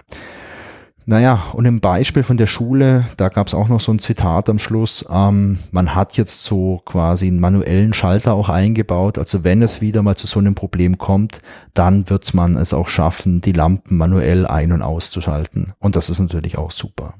Naja, 1.10 1.42
und 1.54 1.64
im 1.64 1.80
Beispiel 1.80 2.24
von 2.24 2.36
der 2.36 2.48
Schule, 2.48 3.06
da 3.16 3.30
gab 3.30 3.48
es 3.48 3.54
auch 3.54 3.70
noch 3.70 3.80
so 3.80 3.94
ein 3.94 4.00
Zitat 4.00 4.50
am 4.50 4.60
Schluss, 4.60 5.06
ähm, 5.10 5.58
man 5.72 5.96
hat 5.96 6.18
jetzt 6.18 6.44
so 6.44 6.82
quasi 6.84 7.28
einen 7.28 7.40
manuellen 7.40 7.94
Schalter 7.94 8.34
auch 8.34 8.50
eingebaut, 8.50 9.18
also 9.18 9.46
wenn 9.46 9.62
es 9.62 9.80
wieder 9.80 10.04
mal 10.04 10.18
zu 10.18 10.28
so 10.28 10.40
einem 10.40 10.54
Problem 10.54 10.98
kommt, 10.98 11.40
dann 11.74 12.10
wird 12.10 12.34
man 12.34 12.58
es 12.58 12.74
auch 12.74 12.90
schaffen, 12.90 13.40
die 13.40 13.54
Lampen 13.54 13.96
manuell 13.96 14.46
ein- 14.46 14.74
und 14.74 14.82
auszuschalten. 14.82 15.72
Und 15.80 15.96
das 15.96 16.10
ist 16.10 16.20
natürlich 16.20 16.58
auch 16.58 16.72
super. 16.72 17.14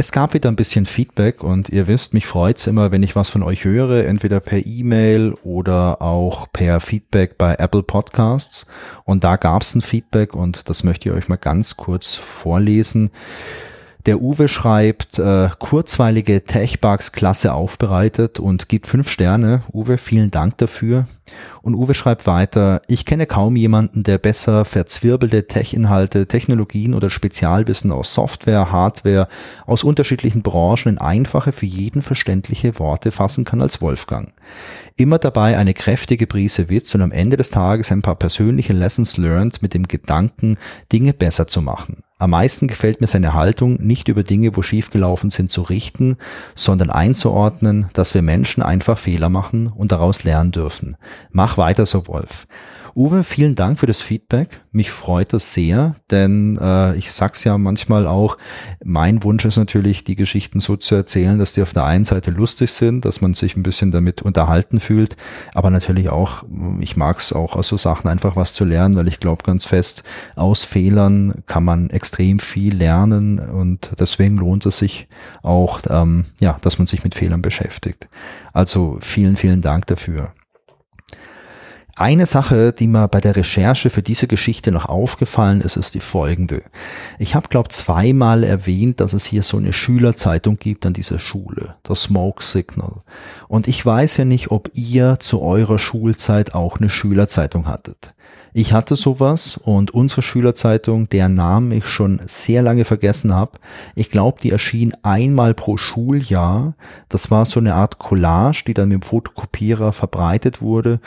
Es 0.00 0.12
gab 0.12 0.32
wieder 0.32 0.48
ein 0.48 0.54
bisschen 0.54 0.86
Feedback 0.86 1.42
und 1.42 1.70
ihr 1.70 1.88
wisst, 1.88 2.14
mich 2.14 2.24
freut's 2.24 2.68
immer, 2.68 2.92
wenn 2.92 3.02
ich 3.02 3.16
was 3.16 3.30
von 3.30 3.42
euch 3.42 3.64
höre, 3.64 4.06
entweder 4.06 4.38
per 4.38 4.64
E-Mail 4.64 5.34
oder 5.42 6.00
auch 6.00 6.46
per 6.52 6.78
Feedback 6.78 7.36
bei 7.36 7.56
Apple 7.56 7.82
Podcasts. 7.82 8.64
Und 9.02 9.24
da 9.24 9.34
gab's 9.34 9.74
ein 9.74 9.82
Feedback 9.82 10.34
und 10.34 10.68
das 10.68 10.84
möchte 10.84 11.08
ich 11.08 11.16
euch 11.16 11.28
mal 11.28 11.34
ganz 11.34 11.76
kurz 11.76 12.14
vorlesen. 12.14 13.10
Der 14.06 14.22
Uwe 14.22 14.46
schreibt, 14.46 15.18
äh, 15.18 15.48
kurzweilige 15.58 16.44
Tech-Bugs 16.44 17.10
klasse 17.10 17.52
aufbereitet 17.52 18.38
und 18.38 18.68
gibt 18.68 18.86
fünf 18.86 19.10
Sterne. 19.10 19.62
Uwe, 19.72 19.98
vielen 19.98 20.30
Dank 20.30 20.58
dafür. 20.58 21.08
Und 21.62 21.74
Uwe 21.74 21.94
schreibt 21.94 22.26
weiter, 22.26 22.82
ich 22.88 23.04
kenne 23.04 23.26
kaum 23.26 23.56
jemanden, 23.56 24.02
der 24.02 24.18
besser 24.18 24.64
verzwirbelte 24.64 25.46
Tech-Inhalte, 25.46 26.26
Technologien 26.26 26.94
oder 26.94 27.10
Spezialwissen 27.10 27.92
aus 27.92 28.14
Software, 28.14 28.72
Hardware, 28.72 29.28
aus 29.66 29.84
unterschiedlichen 29.84 30.42
Branchen 30.42 30.88
in 30.88 30.98
einfache, 30.98 31.52
für 31.52 31.66
jeden 31.66 32.02
verständliche 32.02 32.78
Worte 32.78 33.10
fassen 33.10 33.44
kann 33.44 33.62
als 33.62 33.80
Wolfgang. 33.80 34.32
Immer 34.96 35.18
dabei 35.18 35.56
eine 35.56 35.74
kräftige 35.74 36.26
Prise 36.26 36.68
Witz 36.68 36.94
und 36.94 37.02
am 37.02 37.12
Ende 37.12 37.36
des 37.36 37.50
Tages 37.50 37.92
ein 37.92 38.02
paar 38.02 38.16
persönliche 38.16 38.72
Lessons 38.72 39.16
learned 39.16 39.62
mit 39.62 39.74
dem 39.74 39.86
Gedanken, 39.86 40.58
Dinge 40.90 41.12
besser 41.12 41.46
zu 41.46 41.62
machen. 41.62 42.02
Am 42.20 42.30
meisten 42.30 42.66
gefällt 42.66 43.00
mir 43.00 43.06
seine 43.06 43.32
Haltung, 43.32 43.76
nicht 43.80 44.08
über 44.08 44.24
Dinge, 44.24 44.56
wo 44.56 44.62
schiefgelaufen 44.62 45.30
sind, 45.30 45.52
zu 45.52 45.62
richten, 45.62 46.16
sondern 46.56 46.90
einzuordnen, 46.90 47.90
dass 47.92 48.12
wir 48.12 48.22
Menschen 48.22 48.60
einfach 48.60 48.98
Fehler 48.98 49.28
machen 49.28 49.68
und 49.68 49.92
daraus 49.92 50.24
lernen 50.24 50.50
dürfen. 50.50 50.96
Mach 51.30 51.58
weiter 51.58 51.86
so, 51.86 52.06
Wolf. 52.06 52.46
Uwe, 52.98 53.22
vielen 53.22 53.54
Dank 53.54 53.78
für 53.78 53.86
das 53.86 54.00
Feedback. 54.00 54.60
Mich 54.72 54.90
freut 54.90 55.32
das 55.32 55.54
sehr, 55.54 55.94
denn 56.10 56.58
äh, 56.60 56.96
ich 56.96 57.12
sag's 57.12 57.44
ja 57.44 57.56
manchmal 57.56 58.08
auch, 58.08 58.36
mein 58.82 59.22
Wunsch 59.22 59.44
ist 59.44 59.56
natürlich, 59.56 60.02
die 60.02 60.16
Geschichten 60.16 60.58
so 60.58 60.74
zu 60.74 60.96
erzählen, 60.96 61.38
dass 61.38 61.52
die 61.52 61.62
auf 61.62 61.72
der 61.72 61.84
einen 61.84 62.04
Seite 62.04 62.32
lustig 62.32 62.72
sind, 62.72 63.04
dass 63.04 63.20
man 63.20 63.34
sich 63.34 63.56
ein 63.56 63.62
bisschen 63.62 63.92
damit 63.92 64.22
unterhalten 64.22 64.80
fühlt, 64.80 65.16
aber 65.54 65.70
natürlich 65.70 66.08
auch, 66.08 66.42
ich 66.80 66.96
mag's 66.96 67.32
auch 67.32 67.54
aus 67.54 67.68
so 67.68 67.76
Sachen 67.76 68.10
einfach 68.10 68.34
was 68.34 68.54
zu 68.54 68.64
lernen, 68.64 68.96
weil 68.96 69.06
ich 69.06 69.20
glaube 69.20 69.44
ganz 69.44 69.64
fest, 69.64 70.02
aus 70.34 70.64
Fehlern 70.64 71.44
kann 71.46 71.62
man 71.62 71.90
extrem 71.90 72.40
viel 72.40 72.74
lernen 72.74 73.38
und 73.38 73.92
deswegen 74.00 74.38
lohnt 74.38 74.66
es 74.66 74.78
sich 74.78 75.06
auch, 75.44 75.80
ähm, 75.88 76.24
ja, 76.40 76.58
dass 76.62 76.78
man 76.78 76.88
sich 76.88 77.04
mit 77.04 77.14
Fehlern 77.14 77.42
beschäftigt. 77.42 78.08
Also 78.52 78.98
vielen, 79.00 79.36
vielen 79.36 79.60
Dank 79.62 79.86
dafür. 79.86 80.32
Eine 81.98 82.26
Sache, 82.26 82.72
die 82.72 82.86
mir 82.86 83.08
bei 83.08 83.20
der 83.20 83.34
Recherche 83.34 83.90
für 83.90 84.02
diese 84.02 84.28
Geschichte 84.28 84.70
noch 84.70 84.84
aufgefallen 84.84 85.60
ist, 85.60 85.76
ist 85.76 85.96
die 85.96 86.00
folgende. 86.00 86.62
Ich 87.18 87.34
habe, 87.34 87.48
glaube 87.48 87.70
zweimal 87.70 88.44
erwähnt, 88.44 89.00
dass 89.00 89.14
es 89.14 89.24
hier 89.24 89.42
so 89.42 89.56
eine 89.56 89.72
Schülerzeitung 89.72 90.58
gibt 90.58 90.86
an 90.86 90.92
dieser 90.92 91.18
Schule, 91.18 91.74
das 91.82 92.02
Smoke 92.02 92.44
Signal. 92.44 93.02
Und 93.48 93.66
ich 93.66 93.84
weiß 93.84 94.16
ja 94.18 94.24
nicht, 94.24 94.52
ob 94.52 94.70
ihr 94.74 95.16
zu 95.18 95.42
eurer 95.42 95.80
Schulzeit 95.80 96.54
auch 96.54 96.78
eine 96.78 96.88
Schülerzeitung 96.88 97.66
hattet. 97.66 98.14
Ich 98.54 98.72
hatte 98.72 98.96
sowas 98.96 99.56
und 99.56 99.92
unsere 99.92 100.22
Schülerzeitung, 100.22 101.08
deren 101.08 101.34
Namen 101.34 101.70
ich 101.70 101.86
schon 101.86 102.20
sehr 102.26 102.62
lange 102.62 102.84
vergessen 102.84 103.34
habe, 103.34 103.52
ich 103.94 104.10
glaube, 104.10 104.40
die 104.40 104.50
erschien 104.50 104.94
einmal 105.02 105.52
pro 105.52 105.76
Schuljahr. 105.76 106.74
Das 107.08 107.30
war 107.30 107.44
so 107.44 107.60
eine 107.60 107.74
Art 107.74 107.98
Collage, 107.98 108.64
die 108.66 108.74
dann 108.74 108.88
mit 108.88 109.02
dem 109.02 109.06
Fotokopierer 109.06 109.92
verbreitet 109.92 110.62
wurde 110.62 111.00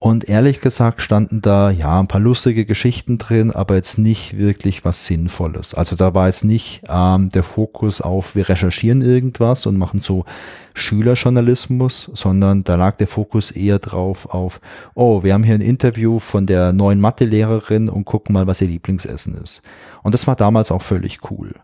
und 0.00 0.28
ehrlich 0.28 0.60
gesagt 0.60 1.02
standen 1.02 1.42
da 1.42 1.70
ja 1.70 1.98
ein 1.98 2.06
paar 2.06 2.20
lustige 2.20 2.64
Geschichten 2.64 3.18
drin, 3.18 3.50
aber 3.50 3.74
jetzt 3.74 3.98
nicht 3.98 4.38
wirklich 4.38 4.84
was 4.84 5.06
Sinnvolles. 5.06 5.74
Also 5.74 5.96
da 5.96 6.14
war 6.14 6.26
jetzt 6.26 6.44
nicht 6.44 6.82
ähm, 6.88 7.30
der 7.30 7.42
Fokus 7.42 8.00
auf, 8.00 8.36
wir 8.36 8.48
recherchieren 8.48 9.02
irgendwas 9.02 9.66
und 9.66 9.76
machen 9.76 10.00
so 10.00 10.24
Schülerjournalismus, 10.74 12.12
sondern 12.14 12.62
da 12.62 12.76
lag 12.76 12.96
der 12.96 13.08
Fokus 13.08 13.50
eher 13.50 13.80
drauf 13.80 14.26
auf, 14.26 14.60
oh, 14.94 15.24
wir 15.24 15.34
haben 15.34 15.42
hier 15.42 15.56
ein 15.56 15.60
Interview 15.60 16.20
von 16.20 16.46
der 16.46 16.72
neuen 16.72 17.00
Mathelehrerin 17.00 17.88
und 17.88 18.04
gucken 18.04 18.34
mal, 18.34 18.46
was 18.46 18.60
ihr 18.60 18.68
Lieblingsessen 18.68 19.34
ist. 19.34 19.62
Und 20.04 20.14
das 20.14 20.28
war 20.28 20.36
damals 20.36 20.70
auch 20.70 20.82
völlig 20.82 21.28
cool. 21.30 21.54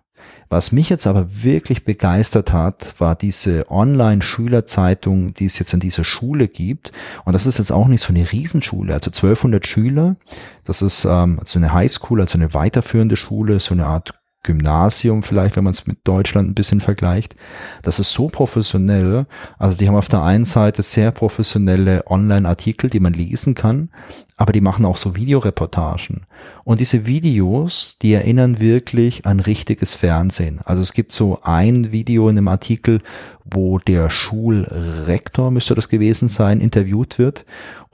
Was 0.49 0.73
mich 0.73 0.89
jetzt 0.89 1.07
aber 1.07 1.27
wirklich 1.43 1.85
begeistert 1.85 2.53
hat, 2.53 2.95
war 3.01 3.15
diese 3.15 3.71
Online-Schülerzeitung, 3.71 5.35
die 5.35 5.47
es 5.47 5.59
jetzt 5.59 5.75
an 5.75 5.81
dieser 5.81 6.05
Schule 6.05 6.49
gibt. 6.49 6.93
Und 7.25 7.33
das 7.33 7.47
ist 7.47 7.59
jetzt 7.59 7.73
auch 7.73 7.89
nicht 7.89 8.03
so 8.03 8.13
eine 8.13 8.31
Riesenschule, 8.31 8.95
also 8.95 9.09
1200 9.09 9.67
Schüler. 9.67 10.17
Das 10.65 10.83
ist 10.83 11.05
ähm, 11.05 11.39
also 11.41 11.59
eine 11.59 11.73
Highschool, 11.73 12.21
also 12.21 12.39
eine 12.39 12.55
weiterführende 12.55 13.17
Schule, 13.17 13.59
so 13.59 13.75
eine 13.75 13.87
Art 13.87 14.15
Gymnasium 14.45 15.25
vielleicht, 15.25 15.57
wenn 15.57 15.65
man 15.65 15.73
es 15.73 15.89
mit 15.89 15.99
Deutschland 16.05 16.49
ein 16.49 16.55
bisschen 16.55 16.81
vergleicht. 16.81 17.35
Das 17.83 17.99
ist 17.99 18.13
so 18.13 18.29
professionell. 18.29 19.27
Also 19.59 19.77
die 19.77 19.89
haben 19.89 19.97
auf 19.97 20.09
der 20.09 20.23
einen 20.23 20.45
Seite 20.45 20.83
sehr 20.83 21.11
professionelle 21.11 22.05
Online-Artikel, 22.07 22.89
die 22.89 23.01
man 23.01 23.13
lesen 23.13 23.55
kann, 23.55 23.89
aber 24.37 24.53
die 24.53 24.61
machen 24.61 24.85
auch 24.85 24.97
so 24.97 25.17
Videoreportagen. 25.17 26.27
Und 26.65 26.81
diese 26.81 27.07
Videos, 27.07 27.97
die 28.03 28.13
erinnern 28.13 28.61
wirklich 28.61 29.27
an 29.27 29.41
richtiges 29.41 29.95
Fernsehen. 29.95 30.61
Also 30.65 30.83
es 30.83 30.93
gibt 30.93 31.13
so 31.13 31.41
ein 31.43 31.93
Video 31.93 32.29
in 32.29 32.39
einem 32.39 32.49
Artikel, 32.49 33.01
wo 33.45 33.79
der 33.79 34.11
Schulrektor, 34.11 35.51
müsste 35.51 35.75
das 35.75 35.89
gewesen 35.89 36.29
sein, 36.29 36.61
interviewt 36.61 37.19
wird. 37.19 37.45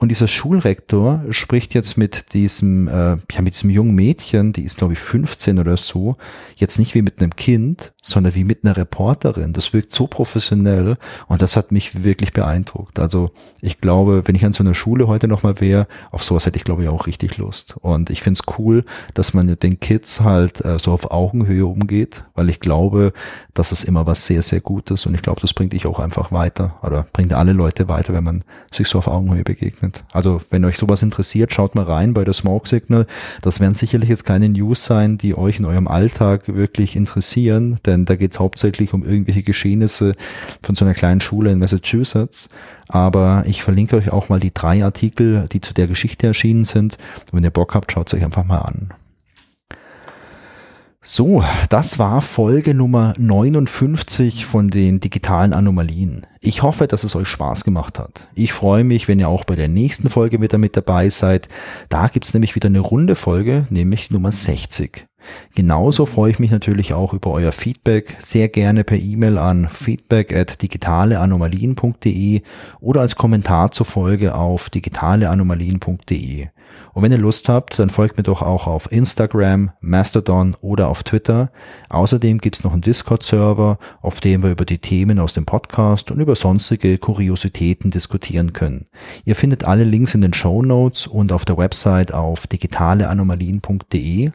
Und 0.01 0.09
dieser 0.09 0.27
Schulrektor 0.27 1.23
spricht 1.29 1.75
jetzt 1.75 1.95
mit 1.95 2.33
diesem, 2.33 2.87
äh, 2.87 3.17
ja, 3.31 3.41
mit 3.41 3.53
diesem 3.53 3.69
jungen 3.69 3.93
Mädchen, 3.93 4.51
die 4.51 4.63
ist 4.63 4.77
glaube 4.77 4.93
ich 4.93 4.99
15 4.99 5.59
oder 5.59 5.77
so, 5.77 6.17
jetzt 6.55 6.79
nicht 6.79 6.95
wie 6.95 7.03
mit 7.03 7.21
einem 7.21 7.35
Kind, 7.35 7.93
sondern 8.01 8.33
wie 8.33 8.43
mit 8.43 8.63
einer 8.63 8.75
Reporterin. 8.75 9.53
Das 9.53 9.73
wirkt 9.73 9.91
so 9.91 10.07
professionell 10.07 10.97
und 11.27 11.41
das 11.41 11.55
hat 11.55 11.71
mich 11.71 12.03
wirklich 12.03 12.33
beeindruckt. 12.33 12.99
Also 12.99 13.31
ich 13.61 13.79
glaube, 13.79 14.23
wenn 14.25 14.35
ich 14.35 14.43
an 14.43 14.53
so 14.53 14.63
einer 14.63 14.73
Schule 14.73 15.07
heute 15.07 15.27
nochmal 15.27 15.61
wäre, 15.61 15.87
auf 16.09 16.23
sowas 16.23 16.45
hätte 16.45 16.57
ich 16.57 16.63
glaube 16.63 16.83
ich 16.83 16.89
auch 16.89 17.05
richtig 17.05 17.37
Lust. 17.37 17.75
Und 17.79 18.09
ich 18.09 18.21
finde 18.21 18.39
es 18.39 18.57
cool, 18.57 18.85
dass 19.13 19.33
man 19.33 19.45
mit 19.45 19.61
den 19.63 19.79
Kids 19.79 20.21
halt 20.21 20.65
äh, 20.65 20.79
so 20.79 20.91
auf 20.91 21.11
Augenhöhe 21.11 21.65
umgeht, 21.65 22.23
weil 22.33 22.49
ich 22.49 22.59
glaube, 22.59 23.13
das 23.53 23.71
ist 23.71 23.83
immer 23.83 24.07
was 24.07 24.25
sehr, 24.25 24.41
sehr 24.41 24.61
Gutes 24.61 25.05
und 25.05 25.13
ich 25.13 25.21
glaube, 25.21 25.41
das 25.41 25.53
bringt 25.53 25.73
dich 25.73 25.85
auch 25.85 25.99
einfach 25.99 26.31
weiter 26.31 26.79
oder 26.81 27.05
bringt 27.13 27.33
alle 27.33 27.53
Leute 27.53 27.87
weiter, 27.87 28.13
wenn 28.13 28.23
man 28.23 28.43
sich 28.71 28.87
so 28.87 28.97
auf 28.97 29.07
Augenhöhe 29.07 29.43
begegnet. 29.43 30.03
Also 30.11 30.41
wenn 30.49 30.65
euch 30.65 30.77
sowas 30.77 31.03
interessiert, 31.03 31.53
schaut 31.53 31.75
mal 31.75 31.85
rein 31.85 32.13
bei 32.13 32.23
der 32.23 32.33
Smoke 32.33 32.67
Signal. 32.67 33.05
Das 33.41 33.59
werden 33.59 33.75
sicherlich 33.75 34.09
jetzt 34.09 34.25
keine 34.25 34.49
News 34.49 34.85
sein, 34.85 35.17
die 35.17 35.37
euch 35.37 35.59
in 35.59 35.65
eurem 35.65 35.87
Alltag 35.87 36.47
wirklich 36.47 36.95
interessieren, 36.95 37.79
denn 37.91 38.05
da 38.05 38.15
geht 38.15 38.31
es 38.31 38.39
hauptsächlich 38.39 38.93
um 38.93 39.03
irgendwelche 39.03 39.43
Geschehnisse 39.43 40.15
von 40.63 40.75
so 40.75 40.85
einer 40.85 40.93
kleinen 40.93 41.21
Schule 41.21 41.51
in 41.51 41.59
Massachusetts. 41.59 42.49
Aber 42.87 43.43
ich 43.45 43.63
verlinke 43.63 43.95
euch 43.95 44.11
auch 44.11 44.29
mal 44.29 44.39
die 44.39 44.53
drei 44.53 44.83
Artikel, 44.83 45.47
die 45.51 45.61
zu 45.61 45.73
der 45.73 45.87
Geschichte 45.87 46.27
erschienen 46.27 46.65
sind. 46.65 46.97
Und 47.25 47.37
wenn 47.37 47.43
ihr 47.43 47.51
Bock 47.51 47.75
habt, 47.75 47.91
schaut 47.91 48.07
es 48.07 48.13
euch 48.13 48.23
einfach 48.23 48.45
mal 48.45 48.59
an. 48.59 48.93
So, 51.03 51.43
das 51.69 51.97
war 51.97 52.21
Folge 52.21 52.75
Nummer 52.75 53.15
59 53.17 54.45
von 54.45 54.69
den 54.69 54.99
digitalen 54.99 55.51
Anomalien. 55.51 56.27
Ich 56.39 56.61
hoffe, 56.61 56.85
dass 56.85 57.03
es 57.03 57.15
euch 57.15 57.27
Spaß 57.27 57.63
gemacht 57.63 57.97
hat. 57.97 58.27
Ich 58.35 58.53
freue 58.53 58.83
mich, 58.83 59.07
wenn 59.07 59.17
ihr 59.17 59.27
auch 59.27 59.43
bei 59.43 59.55
der 59.55 59.67
nächsten 59.67 60.11
Folge 60.11 60.41
wieder 60.41 60.59
mit 60.59 60.77
dabei 60.77 61.09
seid. 61.09 61.49
Da 61.89 62.07
gibt's 62.07 62.35
nämlich 62.35 62.53
wieder 62.53 62.67
eine 62.67 62.81
runde 62.81 63.15
Folge, 63.15 63.65
nämlich 63.71 64.11
Nummer 64.11 64.31
60. 64.31 65.07
Genauso 65.55 66.05
freue 66.05 66.31
ich 66.31 66.39
mich 66.39 66.51
natürlich 66.51 66.93
auch 66.93 67.13
über 67.13 67.31
euer 67.31 67.51
Feedback, 67.51 68.17
sehr 68.19 68.49
gerne 68.49 68.83
per 68.83 68.97
E-Mail 68.97 69.37
an 69.37 69.69
feedback 69.69 70.35
at 70.35 70.61
digitaleanomalien.de 70.61 72.41
oder 72.79 73.01
als 73.01 73.15
Kommentar 73.15 73.71
zur 73.71 73.85
Folge 73.85 74.35
auf 74.35 74.69
digitaleanomalien.de. 74.69 76.47
Und 76.93 77.03
wenn 77.03 77.11
ihr 77.11 77.17
Lust 77.17 77.49
habt, 77.49 77.79
dann 77.79 77.89
folgt 77.89 78.17
mir 78.17 78.23
doch 78.23 78.41
auch 78.41 78.67
auf 78.67 78.91
Instagram, 78.91 79.71
Mastodon 79.79 80.55
oder 80.61 80.89
auf 80.89 81.03
Twitter. 81.03 81.51
Außerdem 81.89 82.39
gibt's 82.39 82.63
noch 82.63 82.73
einen 82.73 82.81
Discord-Server, 82.81 83.77
auf 84.01 84.21
dem 84.21 84.43
wir 84.43 84.51
über 84.51 84.65
die 84.65 84.79
Themen 84.79 85.19
aus 85.19 85.33
dem 85.33 85.45
Podcast 85.45 86.11
und 86.11 86.19
über 86.19 86.35
sonstige 86.35 86.97
Kuriositäten 86.97 87.91
diskutieren 87.91 88.53
können. 88.53 88.87
Ihr 89.25 89.35
findet 89.35 89.65
alle 89.65 89.83
Links 89.83 90.15
in 90.15 90.21
den 90.21 90.33
Show 90.33 90.61
Notes 90.61 91.07
und 91.07 91.31
auf 91.31 91.45
der 91.45 91.57
Website 91.57 92.13
auf 92.13 92.47
digitaleanomalien.de. 92.47 94.31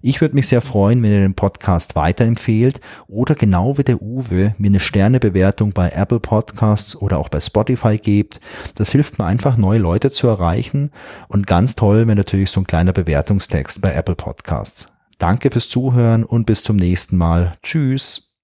Ich 0.00 0.20
würde 0.20 0.34
mich 0.34 0.48
sehr 0.48 0.60
freuen, 0.60 1.02
wenn 1.02 1.12
ihr 1.12 1.20
den 1.20 1.34
Podcast 1.34 1.96
weiterempfehlt 1.96 2.80
oder 3.06 3.34
genau 3.34 3.78
wie 3.78 3.84
der 3.84 4.00
Uwe 4.00 4.54
mir 4.58 4.68
eine 4.68 4.80
Sternebewertung 4.80 5.72
bei 5.72 5.90
Apple 5.90 6.20
Podcasts 6.20 6.96
oder 6.96 7.18
auch 7.18 7.28
bei 7.28 7.40
Spotify 7.40 7.98
gebt. 7.98 8.40
Das 8.74 8.90
hilft 8.90 9.18
mir 9.18 9.24
einfach, 9.24 9.56
neue 9.56 9.78
Leute 9.78 10.10
zu 10.10 10.28
erreichen 10.28 10.90
und 11.28 11.46
ganz 11.46 11.74
toll 11.74 12.06
wäre 12.06 12.16
natürlich 12.16 12.50
so 12.50 12.60
ein 12.60 12.66
kleiner 12.66 12.92
Bewertungstext 12.92 13.80
bei 13.80 13.92
Apple 13.92 14.16
Podcasts. 14.16 14.88
Danke 15.18 15.50
fürs 15.50 15.68
Zuhören 15.68 16.24
und 16.24 16.46
bis 16.46 16.62
zum 16.62 16.76
nächsten 16.76 17.16
Mal. 17.16 17.54
Tschüss. 17.62 18.36